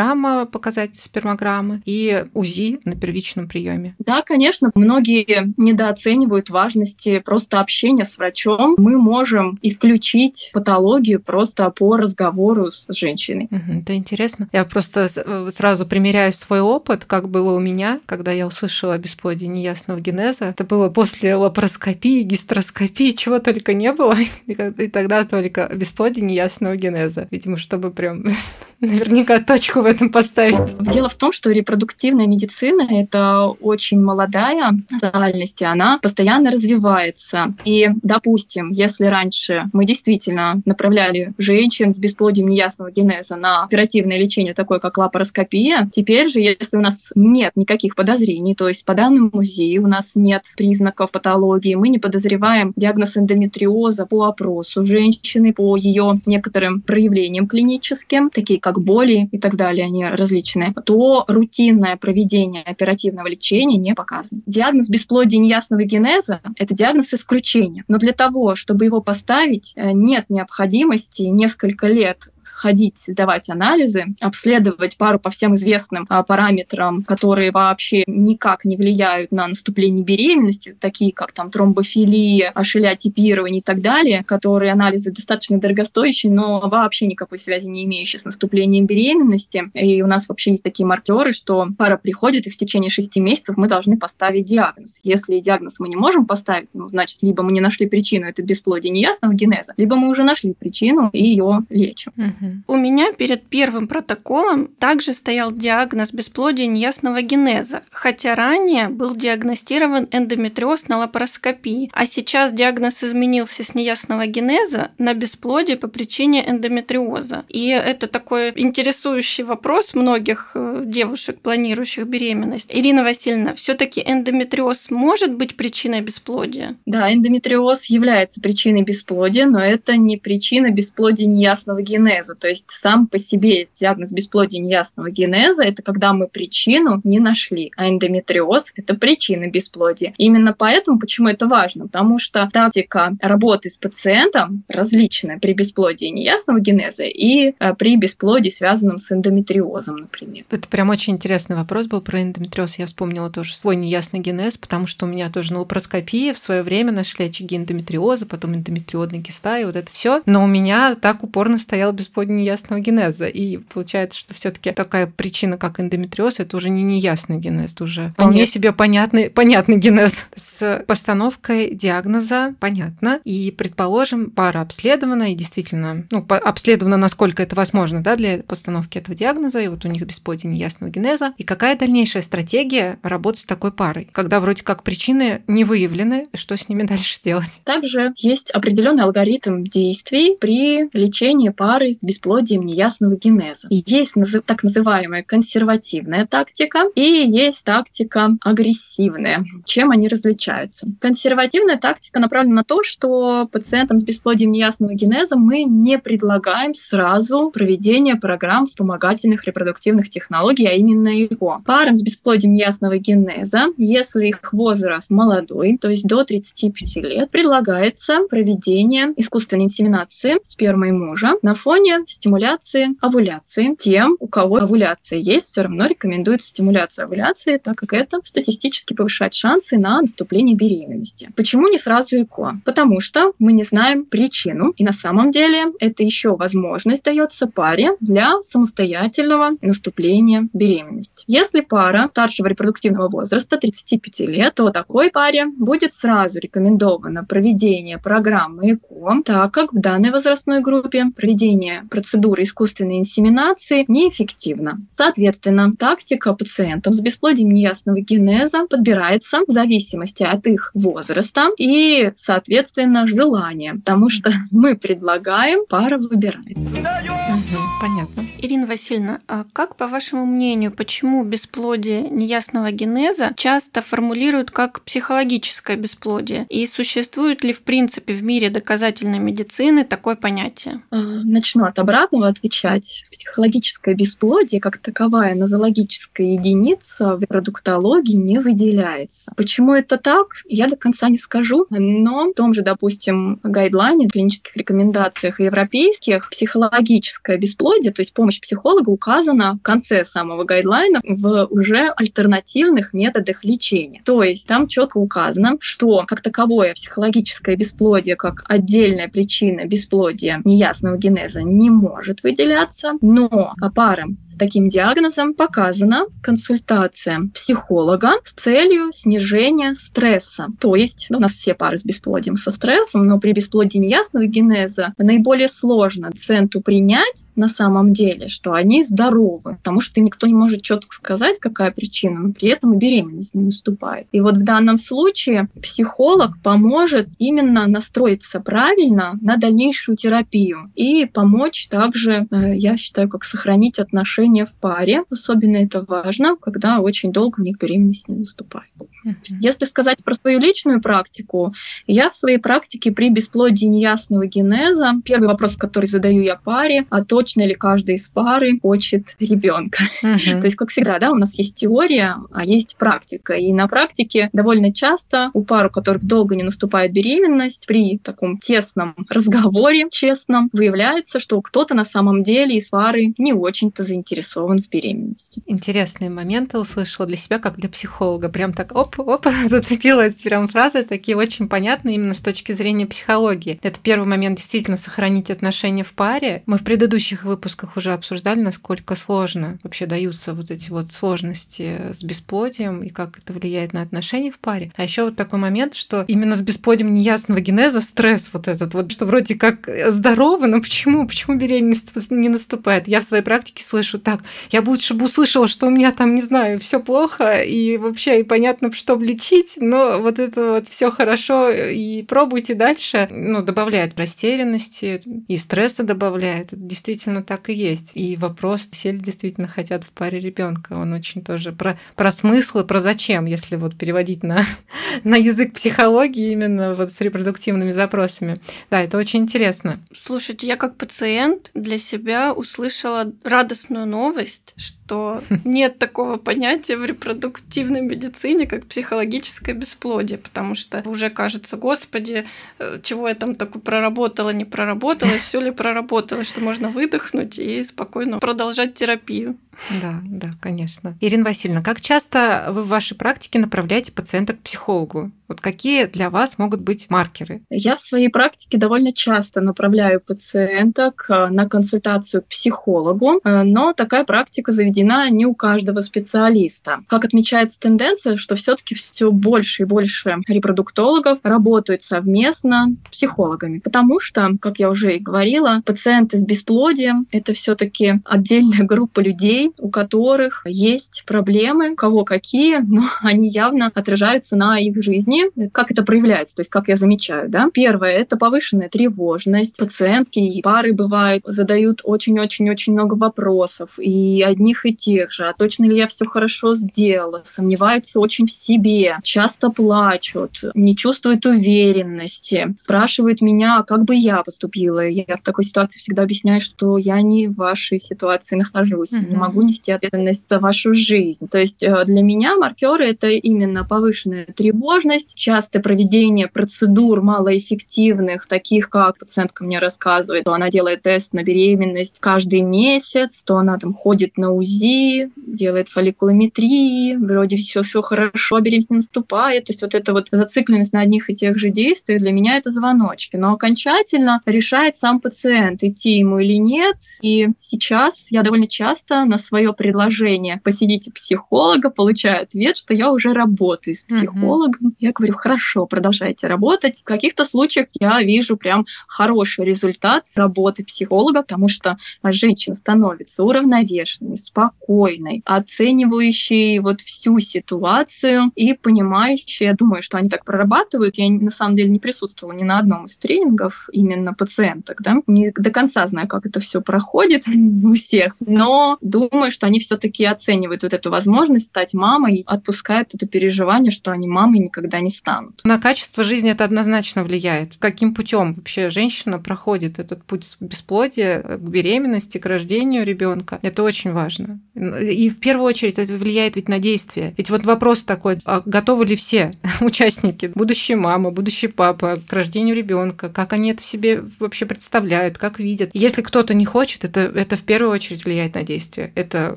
спермограмма, 0.00 0.46
показатель 0.46 0.98
спермограммы, 0.98 1.82
и 1.84 2.24
УЗИ 2.34 2.80
на 2.84 2.96
первичном 2.96 3.48
приеме. 3.48 3.94
Да, 3.98 4.22
конечно, 4.22 4.70
многие 4.74 5.52
недооценивают 5.56 6.50
важности 6.50 7.18
просто 7.18 7.60
общения 7.60 8.04
с 8.04 8.16
врачом. 8.18 8.74
Мы 8.78 8.98
можем 8.98 9.58
исключить 9.62 10.50
патологию 10.52 11.20
просто 11.20 11.70
по 11.70 11.96
разговору 11.96 12.72
с 12.72 12.86
женщиной. 12.94 13.48
Угу, 13.50 13.80
это 13.82 13.94
интересно. 13.94 14.48
Я 14.52 14.64
просто 14.64 15.06
э, 15.14 15.48
сразу 15.50 15.86
примеряю 15.86 16.32
свой 16.32 16.60
опыт, 16.60 17.04
как 17.04 17.28
было 17.28 17.54
у 17.54 17.60
меня, 17.60 18.00
когда 18.06 18.32
я 18.32 18.46
услышала 18.46 18.94
о 18.94 18.98
бесплодии 18.98 19.46
неясного 19.46 20.00
генеза. 20.00 20.46
Это 20.46 20.64
было 20.64 20.88
после 20.88 21.34
лапароскопии, 21.34 22.22
гистероскопии, 22.22 23.12
чего 23.12 23.38
только 23.38 23.74
не 23.74 23.92
было. 23.92 24.16
И 24.46 24.88
тогда 24.88 25.24
только 25.24 25.68
бесплодие 25.74 26.24
неясного 26.24 26.76
генеза. 26.76 27.28
Видимо, 27.30 27.56
чтобы 27.56 27.90
прям 27.90 28.24
наверняка 28.80 29.38
точку 29.40 29.80
в 29.80 29.89
этом 29.90 30.10
поставить. 30.10 30.76
Дело 30.78 31.08
в 31.08 31.14
том, 31.14 31.32
что 31.32 31.50
репродуктивная 31.50 32.26
медицина— 32.26 32.86
это 32.90 33.46
очень 33.60 34.00
молодая 34.00 34.72
специальность, 34.88 35.60
и 35.60 35.64
она 35.64 35.98
постоянно 35.98 36.50
развивается. 36.50 37.54
И, 37.64 37.88
допустим, 38.02 38.70
если 38.70 39.06
раньше 39.06 39.68
мы 39.72 39.84
действительно 39.84 40.62
направляли 40.64 41.32
женщин 41.38 41.92
с 41.92 41.98
бесплодием 41.98 42.48
неясного 42.48 42.90
генеза 42.90 43.36
на 43.36 43.64
оперативное 43.64 44.18
лечение, 44.18 44.54
такое 44.54 44.78
как 44.78 44.98
лапароскопия, 44.98 45.88
теперь 45.92 46.28
же, 46.28 46.40
если 46.40 46.76
у 46.76 46.80
нас 46.80 47.12
нет 47.14 47.56
никаких 47.56 47.96
подозрений, 47.96 48.54
то 48.54 48.68
есть 48.68 48.84
по 48.84 48.94
данным 48.94 49.30
УЗИ 49.32 49.78
у 49.78 49.86
нас 49.86 50.12
нет 50.14 50.44
признаков 50.56 51.10
патологии, 51.10 51.74
мы 51.74 51.88
не 51.88 51.98
подозреваем 51.98 52.72
диагноз 52.76 53.16
эндометриоза 53.16 54.06
по 54.06 54.24
опросу 54.24 54.82
женщины, 54.82 55.52
по 55.52 55.76
ее 55.76 56.20
некоторым 56.26 56.80
проявлениям 56.82 57.46
клиническим, 57.46 58.30
такие 58.30 58.60
как 58.60 58.80
боли 58.80 59.28
и 59.32 59.38
так 59.38 59.56
далее, 59.56 59.79
они 59.82 60.04
различные, 60.04 60.74
то 60.84 61.24
рутинное 61.28 61.96
проведение 61.96 62.62
оперативного 62.62 63.28
лечения 63.28 63.76
не 63.76 63.94
показано. 63.94 64.42
Диагноз 64.46 64.88
бесплодия 64.88 65.40
неясного 65.40 65.82
генеза– 65.84 66.40
это 66.56 66.74
диагноз 66.74 67.12
исключения. 67.14 67.84
Но 67.88 67.98
для 67.98 68.12
того, 68.12 68.54
чтобы 68.54 68.84
его 68.84 69.00
поставить, 69.00 69.72
э, 69.76 69.92
нет 69.92 70.26
необходимости 70.28 71.22
несколько 71.22 71.86
лет 71.86 72.30
ходить, 72.60 72.98
сдавать 72.98 73.48
анализы, 73.48 74.04
обследовать 74.20 74.98
пару 74.98 75.18
по 75.18 75.30
всем 75.30 75.56
известным 75.56 76.04
а, 76.10 76.22
параметрам, 76.22 77.02
которые 77.04 77.52
вообще 77.52 78.04
никак 78.06 78.66
не 78.66 78.76
влияют 78.76 79.32
на 79.32 79.48
наступление 79.48 80.04
беременности, 80.04 80.76
такие 80.78 81.12
как 81.12 81.32
там 81.32 81.50
тромбофилия, 81.50 82.50
ашелиотипирование 82.50 83.60
и 83.60 83.62
так 83.62 83.80
далее, 83.80 84.24
которые 84.24 84.72
анализы 84.72 85.10
достаточно 85.10 85.58
дорогостоящие, 85.58 86.32
но 86.32 86.60
вообще 86.60 87.06
никакой 87.06 87.38
связи 87.38 87.66
не 87.66 87.84
имеющие 87.84 88.20
с 88.20 88.26
наступлением 88.26 88.86
беременности. 88.86 89.70
И 89.72 90.02
у 90.02 90.06
нас 90.06 90.28
вообще 90.28 90.50
есть 90.50 90.62
такие 90.62 90.84
маркеры, 90.84 91.32
что 91.32 91.66
пара 91.78 91.96
приходит, 91.96 92.46
и 92.46 92.50
в 92.50 92.58
течение 92.58 92.90
шести 92.90 93.20
месяцев 93.20 93.56
мы 93.56 93.68
должны 93.68 93.96
поставить 93.96 94.44
диагноз. 94.44 95.00
Если 95.02 95.40
диагноз 95.40 95.80
мы 95.80 95.88
не 95.88 95.96
можем 95.96 96.26
поставить, 96.26 96.68
ну, 96.74 96.88
значит, 96.88 97.22
либо 97.22 97.42
мы 97.42 97.52
не 97.52 97.60
нашли 97.60 97.86
причину, 97.86 98.26
это 98.26 98.42
бесплодие 98.42 98.92
неясного 98.92 99.32
генеза, 99.32 99.72
либо 99.78 99.96
мы 99.96 100.08
уже 100.08 100.24
нашли 100.24 100.52
причину 100.52 101.08
и 101.14 101.24
ее 101.24 101.60
лечим. 101.70 102.12
Угу. 102.16 102.49
У 102.66 102.76
меня 102.76 103.12
перед 103.12 103.42
первым 103.46 103.88
протоколом 103.88 104.68
также 104.78 105.12
стоял 105.12 105.50
диагноз 105.50 106.12
бесплодия 106.12 106.66
неясного 106.66 107.22
генеза, 107.22 107.82
хотя 107.90 108.34
ранее 108.34 108.88
был 108.88 109.14
диагностирован 109.14 110.08
эндометриоз 110.10 110.88
на 110.88 110.98
лапароскопии, 110.98 111.90
а 111.92 112.06
сейчас 112.06 112.52
диагноз 112.52 113.02
изменился 113.04 113.64
с 113.64 113.74
неясного 113.74 114.26
генеза 114.26 114.90
на 114.98 115.14
бесплодие 115.14 115.76
по 115.76 115.88
причине 115.88 116.48
эндометриоза. 116.48 117.44
И 117.48 117.68
это 117.68 118.06
такой 118.06 118.52
интересующий 118.56 119.44
вопрос 119.44 119.94
многих 119.94 120.52
э, 120.54 120.82
девушек, 120.84 121.40
планирующих 121.40 122.06
беременность. 122.06 122.68
Ирина 122.70 123.02
Васильевна, 123.02 123.54
все-таки 123.54 124.02
эндометриоз 124.04 124.90
может 124.90 125.34
быть 125.34 125.56
причиной 125.56 126.00
бесплодия? 126.00 126.76
Да, 126.86 127.12
эндометриоз 127.12 127.86
является 127.86 128.40
причиной 128.40 128.82
бесплодия, 128.82 129.46
но 129.46 129.62
это 129.62 129.96
не 129.96 130.16
причина 130.16 130.70
бесплодия 130.70 131.26
неясного 131.26 131.82
генеза. 131.82 132.34
То 132.40 132.48
есть 132.48 132.70
сам 132.70 133.06
по 133.06 133.18
себе 133.18 133.68
диагноз 133.74 134.12
бесплодия 134.12 134.60
неясного 134.60 135.10
генеза– 135.10 135.64
это 135.64 135.82
когда 135.82 136.12
мы 136.12 136.28
причину 136.28 137.00
не 137.04 137.20
нашли, 137.20 137.72
а 137.76 137.88
эндометриоз– 137.88 138.72
это 138.76 138.94
причина 138.94 139.48
бесплодия. 139.48 140.14
Именно 140.16 140.52
поэтому, 140.52 140.98
почему 140.98 141.28
это 141.28 141.46
важно? 141.46 141.86
Потому 141.86 142.18
что 142.18 142.48
тактика 142.52 143.12
работы 143.20 143.70
с 143.70 143.78
пациентом 143.78 144.64
различная 144.68 145.38
при 145.38 145.52
бесплодии 145.52 146.06
неясного 146.06 146.60
генеза 146.60 147.04
и 147.04 147.54
э, 147.58 147.74
при 147.74 147.96
бесплодии, 147.96 148.50
связанном 148.50 149.00
с 149.00 149.12
эндометриозом, 149.12 149.96
например. 149.96 150.44
Это 150.50 150.68
прям 150.68 150.90
очень 150.90 151.14
интересный 151.14 151.56
вопрос 151.56 151.86
был 151.86 152.00
про 152.00 152.22
эндометриоз. 152.22 152.78
Я 152.78 152.86
вспомнила 152.86 153.30
тоже 153.30 153.54
свой 153.54 153.76
неясный 153.76 154.20
генез, 154.20 154.56
потому 154.58 154.86
что 154.86 155.06
у 155.06 155.08
меня 155.08 155.30
тоже 155.30 155.52
на 155.52 155.60
лапароскопии 155.60 156.32
в 156.32 156.38
свое 156.38 156.62
время 156.62 156.92
нашли 156.92 157.26
очаги 157.26 157.56
эндометриоза, 157.56 158.26
потом 158.26 158.54
эндометриозная 158.54 159.22
киста 159.22 159.58
и 159.58 159.64
вот 159.64 159.76
это 159.76 159.90
все. 159.92 160.22
Но 160.26 160.44
у 160.44 160.46
меня 160.46 160.94
так 160.94 161.22
упорно 161.22 161.58
стоял 161.58 161.92
бесплодие 161.92 162.29
неясного 162.36 162.80
генеза. 162.80 163.26
И 163.26 163.58
получается, 163.58 164.18
что 164.18 164.34
все 164.34 164.50
таки 164.50 164.70
такая 164.72 165.06
причина, 165.06 165.56
как 165.56 165.80
эндометриоз, 165.80 166.40
это 166.40 166.56
уже 166.56 166.70
не 166.70 166.82
неясный 166.82 167.38
генез, 167.38 167.74
это 167.74 167.84
уже 167.84 168.10
вполне 168.10 168.32
Понятно. 168.32 168.52
себе 168.52 168.72
понятный, 168.72 169.30
понятный 169.30 169.76
генез. 169.76 170.24
С 170.34 170.84
постановкой 170.86 171.74
диагноза 171.74 172.54
понятно. 172.60 173.20
И, 173.24 173.50
предположим, 173.50 174.30
пара 174.30 174.60
обследована 174.60 175.32
и 175.32 175.34
действительно, 175.34 176.06
ну, 176.10 176.24
обследована, 176.28 176.96
насколько 176.96 177.42
это 177.42 177.56
возможно, 177.56 178.02
да, 178.02 178.16
для 178.16 178.38
постановки 178.42 178.98
этого 178.98 179.16
диагноза, 179.16 179.60
и 179.60 179.68
вот 179.68 179.84
у 179.84 179.88
них 179.88 180.02
бесплодие 180.02 180.52
неясного 180.52 180.90
генеза. 180.90 181.34
И 181.36 181.42
какая 181.42 181.76
дальнейшая 181.76 182.22
стратегия 182.22 182.98
работы 183.02 183.40
с 183.40 183.44
такой 183.44 183.72
парой, 183.72 184.08
когда 184.12 184.40
вроде 184.40 184.62
как 184.62 184.82
причины 184.82 185.42
не 185.46 185.64
выявлены, 185.64 186.26
что 186.34 186.56
с 186.56 186.68
ними 186.68 186.82
дальше 186.84 187.20
делать? 187.22 187.60
Также 187.64 188.12
есть 188.16 188.50
определенный 188.50 189.04
алгоритм 189.04 189.64
действий 189.64 190.36
при 190.40 190.88
лечении 190.92 191.48
пары 191.48 191.92
с 191.92 192.02
бесплодием 192.02 192.19
неясного 192.26 193.16
генеза. 193.16 193.68
И 193.70 193.82
есть 193.86 194.14
так 194.46 194.62
называемая 194.62 195.22
консервативная 195.22 196.26
тактика 196.26 196.84
и 196.94 197.00
есть 197.02 197.64
тактика 197.64 198.28
агрессивная. 198.40 199.44
Чем 199.64 199.90
они 199.90 200.08
различаются? 200.08 200.86
Консервативная 201.00 201.78
тактика 201.78 202.20
направлена 202.20 202.56
на 202.56 202.64
то, 202.64 202.82
что 202.82 203.48
пациентам 203.50 203.98
с 203.98 204.04
бесплодием 204.04 204.50
неясного 204.50 204.94
генеза 204.94 205.36
мы 205.36 205.64
не 205.64 205.98
предлагаем 205.98 206.74
сразу 206.74 207.50
проведение 207.50 208.16
программ 208.16 208.66
вспомогательных 208.66 209.44
репродуктивных 209.44 210.10
технологий, 210.10 210.66
а 210.66 210.72
именно 210.72 211.08
его. 211.08 211.58
Парам 211.64 211.96
с 211.96 212.02
бесплодием 212.02 212.52
неясного 212.52 212.98
генеза, 212.98 213.66
если 213.76 214.28
их 214.28 214.52
возраст 214.52 215.10
молодой, 215.10 215.78
то 215.80 215.88
есть 215.88 216.06
до 216.06 216.24
35 216.24 216.96
лет, 216.96 217.30
предлагается 217.30 218.20
проведение 218.28 219.12
искусственной 219.16 219.64
инсеминации 219.64 220.36
спермой 220.42 220.92
мужа 220.92 221.32
на 221.42 221.54
фоне 221.54 222.04
стимуляции 222.10 222.88
овуляции. 223.00 223.74
Тем, 223.78 224.16
у 224.18 224.26
кого 224.26 224.56
овуляция 224.56 225.18
есть, 225.18 225.50
все 225.50 225.62
равно 225.62 225.86
рекомендуется 225.86 226.48
стимуляция 226.48 227.04
овуляции, 227.04 227.58
так 227.58 227.76
как 227.76 227.92
это 227.92 228.18
статистически 228.24 228.94
повышает 228.94 229.34
шансы 229.34 229.78
на 229.78 230.00
наступление 230.00 230.56
беременности. 230.56 231.28
Почему 231.36 231.68
не 231.68 231.78
сразу 231.78 232.22
ЭКО? 232.22 232.60
Потому 232.64 233.00
что 233.00 233.32
мы 233.38 233.52
не 233.52 233.64
знаем 233.64 234.04
причину, 234.04 234.70
и 234.76 234.84
на 234.84 234.92
самом 234.92 235.30
деле 235.30 235.72
это 235.78 236.02
еще 236.02 236.36
возможность 236.36 237.04
дается 237.04 237.46
паре 237.46 237.96
для 238.00 238.40
самостоятельного 238.42 239.50
наступления 239.60 240.48
беременности. 240.52 241.24
Если 241.26 241.60
пара 241.60 242.08
старшего 242.10 242.48
репродуктивного 242.48 243.08
возраста 243.08 243.56
35 243.56 244.20
лет, 244.20 244.54
то 244.54 244.70
такой 244.70 245.10
паре 245.10 245.46
будет 245.46 245.92
сразу 245.92 246.38
рекомендовано 246.38 247.24
проведение 247.24 247.98
программы 247.98 248.72
ЭКО, 248.72 249.22
так 249.24 249.52
как 249.52 249.72
в 249.72 249.80
данной 249.80 250.10
возрастной 250.10 250.60
группе 250.60 251.06
проведение 251.16 251.86
процедуры 251.90 252.44
искусственной 252.44 252.98
инсеминации 252.98 253.84
неэффективно. 253.88 254.80
Соответственно, 254.88 255.74
тактика 255.76 256.32
пациентам 256.32 256.94
с 256.94 257.00
бесплодием 257.00 257.50
неясного 257.50 258.00
генеза 258.00 258.66
подбирается 258.66 259.40
в 259.46 259.52
зависимости 259.52 260.22
от 260.22 260.46
их 260.46 260.70
возраста 260.74 261.48
и, 261.58 262.10
соответственно, 262.14 263.06
желания, 263.06 263.74
потому 263.74 264.08
что 264.08 264.32
мы 264.50 264.76
предлагаем, 264.76 265.66
пара 265.68 265.98
выбирает. 265.98 266.56
Угу, 266.56 267.58
понятно. 267.80 268.26
Ирина 268.38 268.66
Васильевна, 268.66 269.20
а 269.28 269.44
как, 269.52 269.76
по 269.76 269.86
вашему 269.86 270.24
мнению, 270.24 270.72
почему 270.72 271.24
бесплодие 271.24 272.02
неясного 272.08 272.70
генеза 272.70 273.32
часто 273.36 273.82
формулируют 273.82 274.50
как 274.50 274.82
психологическое 274.82 275.76
бесплодие? 275.76 276.46
И 276.48 276.66
существует 276.66 277.44
ли, 277.44 277.52
в 277.52 277.62
принципе, 277.62 278.14
в 278.14 278.22
мире 278.22 278.50
доказательной 278.50 279.18
медицины 279.18 279.84
такое 279.84 280.16
понятие? 280.16 280.82
А, 280.90 280.96
начну 280.96 281.64
от 281.64 281.78
обратного 281.80 282.28
отвечать. 282.28 283.04
Психологическое 283.10 283.94
бесплодие, 283.94 284.60
как 284.60 284.78
таковая 284.78 285.34
нозологическая 285.34 286.26
единица 286.26 287.16
в 287.16 287.22
репродуктологии 287.22 288.14
не 288.14 288.38
выделяется. 288.38 289.32
Почему 289.36 289.74
это 289.74 289.96
так, 289.98 290.42
я 290.48 290.66
до 290.66 290.76
конца 290.76 291.08
не 291.08 291.18
скажу, 291.18 291.66
но 291.70 292.30
в 292.30 292.34
том 292.34 292.54
же, 292.54 292.62
допустим, 292.62 293.40
гайдлайне, 293.42 294.08
клинических 294.08 294.56
рекомендациях 294.56 295.40
европейских, 295.40 296.30
психологическое 296.30 297.36
бесплодие, 297.36 297.92
то 297.92 298.02
есть 298.02 298.14
помощь 298.14 298.40
психолога 298.40 298.90
указана 298.90 299.54
в 299.54 299.62
конце 299.62 300.04
самого 300.04 300.44
гайдлайна 300.44 301.00
в 301.04 301.46
уже 301.46 301.88
альтернативных 301.96 302.92
методах 302.92 303.44
лечения. 303.44 304.02
То 304.04 304.22
есть 304.22 304.46
там 304.46 304.68
четко 304.68 304.98
указано, 304.98 305.56
что 305.60 306.04
как 306.06 306.20
таковое 306.20 306.74
психологическое 306.74 307.56
бесплодие, 307.56 308.16
как 308.16 308.44
отдельная 308.48 309.08
причина 309.08 309.66
бесплодия 309.66 310.40
неясного 310.44 310.96
генеза 310.96 311.42
не 311.42 311.69
может 311.70 312.22
выделяться, 312.22 312.92
но 313.00 313.54
парам 313.74 314.18
с 314.26 314.36
таким 314.36 314.68
диагнозом 314.68 315.34
показана 315.34 316.06
консультация 316.22 317.30
психолога 317.34 318.12
с 318.24 318.32
целью 318.32 318.92
снижения 318.92 319.74
стресса. 319.74 320.48
То 320.58 320.74
есть 320.76 321.06
ну, 321.10 321.18
у 321.18 321.20
нас 321.20 321.32
все 321.32 321.54
пары 321.54 321.78
с 321.78 321.84
бесплодием 321.84 322.36
со 322.36 322.50
стрессом, 322.50 323.06
но 323.06 323.18
при 323.18 323.32
бесплодии 323.32 323.78
неясного 323.78 324.26
генеза 324.26 324.94
наиболее 324.98 325.48
сложно 325.48 326.10
пациенту 326.10 326.60
принять 326.60 327.26
на 327.36 327.48
самом 327.48 327.92
деле, 327.92 328.28
что 328.28 328.52
они 328.52 328.82
здоровы, 328.82 329.56
потому 329.56 329.80
что 329.80 330.00
никто 330.00 330.26
не 330.26 330.34
может 330.34 330.62
четко 330.62 330.94
сказать, 330.94 331.38
какая 331.38 331.70
причина, 331.70 332.20
но 332.20 332.32
при 332.32 332.48
этом 332.48 332.74
и 332.74 332.78
беременность 332.78 333.34
не 333.34 333.44
наступает. 333.44 334.06
И 334.12 334.20
вот 334.20 334.36
в 334.36 334.44
данном 334.44 334.78
случае 334.78 335.48
психолог 335.62 336.40
поможет 336.42 337.08
именно 337.18 337.66
настроиться 337.66 338.40
правильно 338.40 339.18
на 339.20 339.36
дальнейшую 339.36 339.96
терапию 339.96 340.70
и 340.74 341.06
помочь 341.06 341.59
также, 341.68 342.26
э, 342.30 342.56
я 342.56 342.76
считаю, 342.76 343.08
как 343.08 343.24
сохранить 343.24 343.78
отношения 343.78 344.46
в 344.46 344.54
паре. 344.54 345.04
Особенно 345.10 345.56
это 345.56 345.84
важно, 345.86 346.36
когда 346.36 346.80
очень 346.80 347.12
долго 347.12 347.40
у 347.40 347.42
них 347.42 347.58
беременность 347.58 348.08
не 348.08 348.16
наступает. 348.16 348.70
Uh-huh. 348.78 349.14
Если 349.40 349.64
сказать 349.64 349.98
про 350.04 350.14
свою 350.14 350.38
личную 350.38 350.80
практику, 350.80 351.50
я 351.86 352.10
в 352.10 352.14
своей 352.14 352.38
практике 352.38 352.92
при 352.92 353.10
бесплодии 353.10 353.66
неясного 353.66 354.26
генеза, 354.26 354.94
первый 355.04 355.28
вопрос, 355.28 355.56
который 355.56 355.86
задаю 355.86 356.22
я 356.22 356.36
паре, 356.36 356.86
а 356.90 357.04
точно 357.04 357.46
ли 357.46 357.54
каждый 357.54 357.96
из 357.96 358.08
пары 358.08 358.58
хочет 358.60 359.16
ребенка? 359.18 359.84
Uh-huh. 360.02 360.40
То 360.40 360.46
есть, 360.46 360.56
как 360.56 360.70
всегда, 360.70 360.98
да, 360.98 361.10
у 361.10 361.16
нас 361.16 361.38
есть 361.38 361.56
теория, 361.56 362.16
а 362.30 362.44
есть 362.44 362.76
практика. 362.76 363.34
И 363.34 363.52
на 363.52 363.68
практике 363.68 364.30
довольно 364.32 364.72
часто 364.72 365.30
у 365.34 365.42
пар, 365.42 365.66
у 365.66 365.70
которых 365.70 366.04
долго 366.04 366.36
не 366.36 366.42
наступает 366.42 366.92
беременность, 366.92 367.66
при 367.66 367.98
таком 367.98 368.38
тесном 368.38 368.94
разговоре, 369.08 369.88
честном, 369.90 370.50
выявляется, 370.52 371.20
что 371.20 371.36
кто-то 371.50 371.74
на 371.74 371.84
самом 371.84 372.22
деле 372.22 372.56
из 372.56 372.68
пары 372.68 373.12
не 373.18 373.32
очень-то 373.32 373.82
заинтересован 373.82 374.62
в 374.62 374.68
беременности. 374.68 375.42
Интересные 375.46 376.08
моменты 376.08 376.58
услышала 376.58 377.08
для 377.08 377.16
себя, 377.16 377.40
как 377.40 377.56
для 377.56 377.68
психолога. 377.68 378.28
Прям 378.28 378.52
так 378.52 378.72
оп-оп, 378.72 379.26
зацепилась 379.46 380.22
прям 380.22 380.46
фразы 380.46 380.84
такие 380.84 381.16
очень 381.16 381.48
понятные 381.48 381.96
именно 381.96 382.14
с 382.14 382.20
точки 382.20 382.52
зрения 382.52 382.86
психологии. 382.86 383.58
Это 383.64 383.80
первый 383.80 384.06
момент 384.06 384.38
действительно 384.38 384.76
сохранить 384.76 385.28
отношения 385.28 385.82
в 385.82 385.92
паре. 385.92 386.44
Мы 386.46 386.56
в 386.56 386.62
предыдущих 386.62 387.24
выпусках 387.24 387.76
уже 387.76 387.94
обсуждали, 387.94 388.38
насколько 388.40 388.94
сложно 388.94 389.58
вообще 389.64 389.86
даются 389.86 390.34
вот 390.34 390.52
эти 390.52 390.70
вот 390.70 390.92
сложности 390.92 391.92
с 391.92 392.04
бесплодием 392.04 392.84
и 392.84 392.90
как 392.90 393.18
это 393.18 393.32
влияет 393.32 393.72
на 393.72 393.82
отношения 393.82 394.30
в 394.30 394.38
паре. 394.38 394.70
А 394.76 394.84
еще 394.84 395.06
вот 395.06 395.16
такой 395.16 395.40
момент, 395.40 395.74
что 395.74 396.04
именно 396.06 396.36
с 396.36 396.42
бесплодием 396.42 396.94
неясного 396.94 397.40
генеза 397.40 397.80
стресс 397.80 398.30
вот 398.32 398.46
этот 398.46 398.72
вот, 398.74 398.92
что 398.92 399.04
вроде 399.04 399.34
как 399.34 399.68
здорово, 399.88 400.46
но 400.46 400.60
почему, 400.60 401.08
почему 401.08 401.39
беременность 401.40 402.10
не 402.10 402.28
наступает? 402.28 402.88
Я 402.88 403.00
в 403.00 403.04
своей 403.04 403.22
практике 403.22 403.64
слышу 403.64 403.98
так, 403.98 404.20
я 404.50 404.60
лучше 404.60 404.94
бы 404.94 405.06
услышала, 405.06 405.48
что 405.48 405.66
у 405.66 405.70
меня 405.70 405.92
там, 405.92 406.14
не 406.14 406.22
знаю, 406.22 406.58
все 406.60 406.80
плохо 406.80 407.40
и 407.40 407.76
вообще 407.76 408.20
и 408.20 408.22
понятно, 408.22 408.72
что 408.72 408.96
лечить, 408.96 409.54
но 409.56 410.00
вот 410.00 410.18
это 410.18 410.52
вот 410.52 410.68
все 410.68 410.90
хорошо 410.90 411.50
и 411.50 412.02
пробуйте 412.02 412.54
дальше, 412.54 413.08
ну, 413.10 413.42
добавляет 413.42 413.98
растерянности 413.98 415.02
и 415.28 415.36
стресса 415.36 415.82
добавляет. 415.82 416.52
Это 416.52 416.56
действительно 416.56 417.22
так 417.22 417.48
и 417.48 417.52
есть. 417.52 417.92
И 417.94 418.16
вопрос, 418.16 418.68
все 418.72 418.92
ли 418.92 418.98
действительно 418.98 419.48
хотят 419.48 419.84
в 419.84 419.90
паре 419.92 420.18
ребенка, 420.18 420.72
он 420.72 420.92
очень 420.92 421.22
тоже 421.22 421.52
про, 421.52 421.78
про 421.96 422.10
смысл 422.10 422.60
и 422.60 422.66
про 422.66 422.80
зачем, 422.80 423.26
если 423.26 423.56
вот 423.56 423.76
переводить 423.76 424.22
на, 424.22 424.44
на 425.04 425.16
язык 425.16 425.54
психологии 425.54 426.32
именно 426.32 426.74
вот 426.74 426.92
с 426.92 427.00
репродуктивными 427.00 427.70
запросами. 427.70 428.40
Да, 428.70 428.82
это 428.82 428.98
очень 428.98 429.20
интересно. 429.20 429.80
Слушайте, 429.96 430.46
я 430.46 430.56
как 430.56 430.76
пациент 430.76 431.29
для 431.54 431.78
себя 431.78 432.32
услышала 432.32 433.12
радостную 433.24 433.86
новость, 433.86 434.54
что 434.56 435.22
нет 435.44 435.78
такого 435.78 436.16
понятия 436.16 436.76
в 436.76 436.84
репродуктивной 436.84 437.80
медицине, 437.80 438.46
как 438.46 438.66
психологическое 438.66 439.52
бесплодие, 439.52 440.18
потому 440.18 440.54
что 440.54 440.82
уже 440.88 441.10
кажется, 441.10 441.56
господи, 441.56 442.26
э, 442.58 442.80
чего 442.82 443.08
я 443.08 443.14
там 443.14 443.34
такое 443.34 443.62
проработала, 443.62 444.30
не 444.30 444.44
проработала, 444.44 445.18
все 445.18 445.40
ли 445.40 445.50
проработала, 445.50 446.24
что 446.24 446.40
можно 446.40 446.68
выдохнуть 446.68 447.38
и 447.38 447.62
спокойно 447.64 448.18
продолжать 448.18 448.74
терапию. 448.74 449.36
Да, 449.82 450.00
да, 450.04 450.30
конечно. 450.40 450.96
Ирина 451.00 451.24
Васильевна, 451.24 451.62
как 451.62 451.80
часто 451.80 452.48
вы 452.50 452.62
в 452.62 452.68
вашей 452.68 452.96
практике 452.96 453.38
направляете 453.38 453.92
пациента 453.92 454.34
к 454.34 454.40
психологу? 454.40 455.10
Вот 455.30 455.40
какие 455.40 455.84
для 455.84 456.10
вас 456.10 456.38
могут 456.38 456.60
быть 456.60 456.90
маркеры? 456.90 457.42
Я 457.50 457.76
в 457.76 457.80
своей 457.80 458.08
практике 458.08 458.58
довольно 458.58 458.92
часто 458.92 459.40
направляю 459.40 460.00
пациенток 460.00 461.06
э, 461.08 461.28
на 461.28 461.48
консультацию 461.48 462.22
к 462.22 462.26
психологу, 462.26 463.20
э, 463.22 463.42
но 463.44 463.72
такая 463.72 464.02
практика 464.02 464.50
заведена 464.50 465.08
не 465.08 465.26
у 465.26 465.34
каждого 465.34 465.82
специалиста. 465.82 466.80
Как 466.88 467.04
отмечается 467.04 467.60
тенденция, 467.60 468.16
что 468.16 468.34
все-таки 468.34 468.74
все 468.74 469.12
больше 469.12 469.62
и 469.62 469.66
больше 469.66 470.16
репродуктологов 470.26 471.20
работают 471.22 471.84
совместно 471.84 472.74
с 472.86 472.90
психологами, 472.90 473.60
потому 473.60 474.00
что, 474.00 474.30
как 474.40 474.58
я 474.58 474.68
уже 474.68 474.96
и 474.96 474.98
говорила, 474.98 475.62
пациенты 475.64 476.18
с 476.18 476.24
бесплодием— 476.24 477.06
это 477.12 477.34
все-таки 477.34 478.00
отдельная 478.04 478.66
группа 478.66 478.98
людей, 478.98 479.52
у 479.60 479.70
которых 479.70 480.42
есть 480.44 481.04
проблемы, 481.06 481.76
кого 481.76 482.04
какие, 482.04 482.56
но 482.56 482.90
они 483.00 483.30
явно 483.30 483.70
отражаются 483.72 484.34
на 484.34 484.58
их 484.58 484.82
жизни, 484.82 485.19
как 485.52 485.70
это 485.70 485.82
проявляется, 485.82 486.36
то 486.36 486.40
есть 486.40 486.50
как 486.50 486.68
я 486.68 486.76
замечаю, 486.76 487.28
да. 487.28 487.48
Первое— 487.52 487.90
это 487.98 488.16
повышенная 488.16 488.68
тревожность. 488.68 489.56
Пациентки 489.56 490.18
и 490.18 490.42
пары 490.42 490.72
бывают, 490.72 491.22
задают 491.26 491.80
очень-очень-очень 491.84 492.72
много 492.72 492.94
вопросов, 492.94 493.78
и 493.78 494.22
одних 494.22 494.66
и 494.66 494.74
тех 494.74 495.12
же. 495.12 495.24
А 495.24 495.34
точно 495.34 495.64
ли 495.64 495.76
я 495.76 495.86
все 495.86 496.06
хорошо 496.06 496.54
сделала? 496.54 497.22
Сомневаются 497.24 498.00
очень 498.00 498.26
в 498.26 498.30
себе, 498.30 498.96
часто 499.02 499.50
плачут, 499.50 500.44
не 500.54 500.76
чувствуют 500.76 501.26
уверенности, 501.26 502.54
спрашивают 502.58 503.20
меня, 503.20 503.62
как 503.62 503.84
бы 503.84 503.94
я 503.94 504.22
поступила. 504.22 504.86
Я 504.86 505.16
в 505.16 505.22
такой 505.22 505.44
ситуации 505.44 505.78
всегда 505.78 506.02
объясняю, 506.02 506.40
что 506.40 506.78
я 506.78 507.00
не 507.02 507.28
в 507.28 507.34
вашей 507.34 507.78
ситуации 507.78 508.36
нахожусь, 508.36 508.92
mm-hmm. 508.92 509.10
не 509.10 509.16
могу 509.16 509.42
нести 509.42 509.72
ответственность 509.72 510.28
за 510.28 510.38
вашу 510.38 510.74
жизнь. 510.74 511.28
То 511.28 511.38
есть 511.38 511.62
э, 511.62 511.84
для 511.84 512.02
меня 512.02 512.36
маркеры 512.36 512.86
это 512.86 513.08
именно 513.08 513.64
повышенная 513.64 514.26
тревожность, 514.26 515.09
есть 515.10 515.16
часто 515.16 515.60
проведение 515.60 516.28
процедур 516.28 517.02
малоэффективных, 517.02 518.26
таких 518.26 518.70
как 518.70 518.98
пациентка 518.98 519.44
мне 519.44 519.58
рассказывает, 519.58 520.24
то 520.24 520.32
она 520.32 520.50
делает 520.50 520.82
тест 520.82 521.12
на 521.12 521.22
беременность 521.22 521.98
каждый 522.00 522.40
месяц, 522.40 523.22
то 523.24 523.36
она 523.36 523.58
там 523.58 523.74
ходит 523.74 524.16
на 524.16 524.32
УЗИ, 524.32 525.10
делает 525.16 525.68
фолликулометрии, 525.68 526.96
вроде 526.96 527.36
все 527.36 527.62
все 527.62 527.82
хорошо, 527.82 528.40
беременность 528.40 528.70
не 528.70 528.76
наступает. 528.78 529.44
То 529.44 529.52
есть 529.52 529.62
вот 529.62 529.74
эта 529.74 529.92
вот 529.92 530.08
зацикленность 530.10 530.72
на 530.72 530.80
одних 530.80 531.10
и 531.10 531.14
тех 531.14 531.36
же 531.36 531.50
действиях 531.50 532.00
для 532.00 532.12
меня 532.12 532.36
это 532.36 532.50
звоночки. 532.50 533.16
Но 533.16 533.32
окончательно 533.32 534.20
решает 534.26 534.76
сам 534.76 535.00
пациент, 535.00 535.62
идти 535.62 535.98
ему 535.98 536.18
или 536.18 536.34
нет. 536.34 536.76
И 537.02 537.28
сейчас 537.38 538.06
я 538.10 538.22
довольно 538.22 538.46
часто 538.46 539.04
на 539.04 539.18
свое 539.18 539.52
предложение 539.52 540.40
посидите 540.42 540.92
психолога 540.92 541.70
получаю 541.70 542.22
ответ, 542.22 542.56
что 542.56 542.74
я 542.74 542.92
уже 542.92 543.12
работаю 543.12 543.74
с 543.74 543.84
психологом. 543.84 544.68
Mm-hmm. 544.68 544.76
Я 544.78 544.92
говорю, 545.00 545.18
хорошо, 545.18 545.66
продолжайте 545.66 546.26
работать. 546.26 546.80
В 546.80 546.84
каких-то 546.84 547.24
случаях 547.24 547.68
я 547.78 548.00
вижу 548.02 548.36
прям 548.36 548.66
хороший 548.86 549.44
результат 549.44 550.06
работы 550.16 550.64
психолога, 550.64 551.22
потому 551.22 551.48
что 551.48 551.76
женщина 552.04 552.54
становится 552.54 553.24
уравновешенной, 553.24 554.16
спокойной, 554.16 555.22
оценивающей 555.24 556.58
вот 556.58 556.80
всю 556.80 557.18
ситуацию 557.18 558.30
и 558.34 558.54
понимающей. 558.54 559.46
Я 559.46 559.54
думаю, 559.54 559.82
что 559.82 559.98
они 559.98 560.08
так 560.08 560.24
прорабатывают. 560.24 560.98
Я 560.98 561.10
на 561.10 561.30
самом 561.30 561.54
деле 561.54 561.70
не 561.70 561.78
присутствовала 561.78 562.36
ни 562.36 562.42
на 562.42 562.58
одном 562.58 562.84
из 562.84 562.96
тренингов 562.98 563.68
именно 563.72 564.14
пациенток, 564.14 564.82
да, 564.82 564.96
не 565.06 565.30
до 565.30 565.50
конца 565.50 565.86
знаю, 565.86 566.08
как 566.08 566.26
это 566.26 566.40
все 566.40 566.60
проходит 566.60 567.24
у 567.28 567.74
всех, 567.74 568.14
но 568.20 568.78
думаю, 568.80 569.30
что 569.30 569.46
они 569.46 569.60
все-таки 569.60 570.04
оценивают 570.04 570.62
вот 570.62 570.72
эту 570.72 570.90
возможность 570.90 571.46
стать 571.46 571.74
мамой, 571.74 572.22
отпускают 572.26 572.94
это 572.94 573.06
переживание, 573.06 573.72
что 573.72 573.90
они 573.90 574.06
мамой 574.06 574.40
никогда 574.40 574.80
не 574.80 574.89
не 574.90 574.96
станут. 574.96 575.40
На 575.44 575.58
качество 575.58 576.02
жизни 576.04 576.30
это 576.30 576.44
однозначно 576.44 577.04
влияет. 577.04 577.56
Каким 577.58 577.94
путем 577.94 578.34
вообще 578.34 578.70
женщина 578.70 579.18
проходит 579.18 579.78
этот 579.78 580.04
путь 580.04 580.36
бесплодия 580.40 581.22
к 581.22 581.40
беременности, 581.40 582.18
к 582.18 582.26
рождению 582.26 582.84
ребенка? 582.84 583.38
Это 583.42 583.62
очень 583.62 583.92
важно. 583.92 584.40
И 584.54 585.08
в 585.08 585.20
первую 585.20 585.46
очередь 585.46 585.78
это 585.78 585.94
влияет 585.94 586.36
ведь 586.36 586.48
на 586.48 586.58
действие. 586.58 587.14
Ведь 587.16 587.30
вот 587.30 587.44
вопрос 587.44 587.84
такой, 587.84 588.18
а 588.24 588.42
готовы 588.44 588.84
ли 588.84 588.96
все 588.96 589.32
участники, 589.60 590.32
будущие 590.34 590.76
мама, 590.76 591.10
будущий 591.10 591.48
папа 591.48 591.96
к 592.08 592.12
рождению 592.12 592.56
ребенка, 592.56 593.08
как 593.08 593.32
они 593.32 593.52
это 593.52 593.62
в 593.62 593.66
себе 593.66 594.02
вообще 594.18 594.46
представляют, 594.46 595.18
как 595.18 595.38
видят. 595.38 595.70
Если 595.72 596.02
кто-то 596.02 596.34
не 596.34 596.44
хочет, 596.44 596.84
это, 596.84 597.00
это 597.00 597.36
в 597.36 597.42
первую 597.42 597.72
очередь 597.72 598.04
влияет 598.04 598.34
на 598.34 598.42
действие. 598.42 598.92
Это 598.96 599.36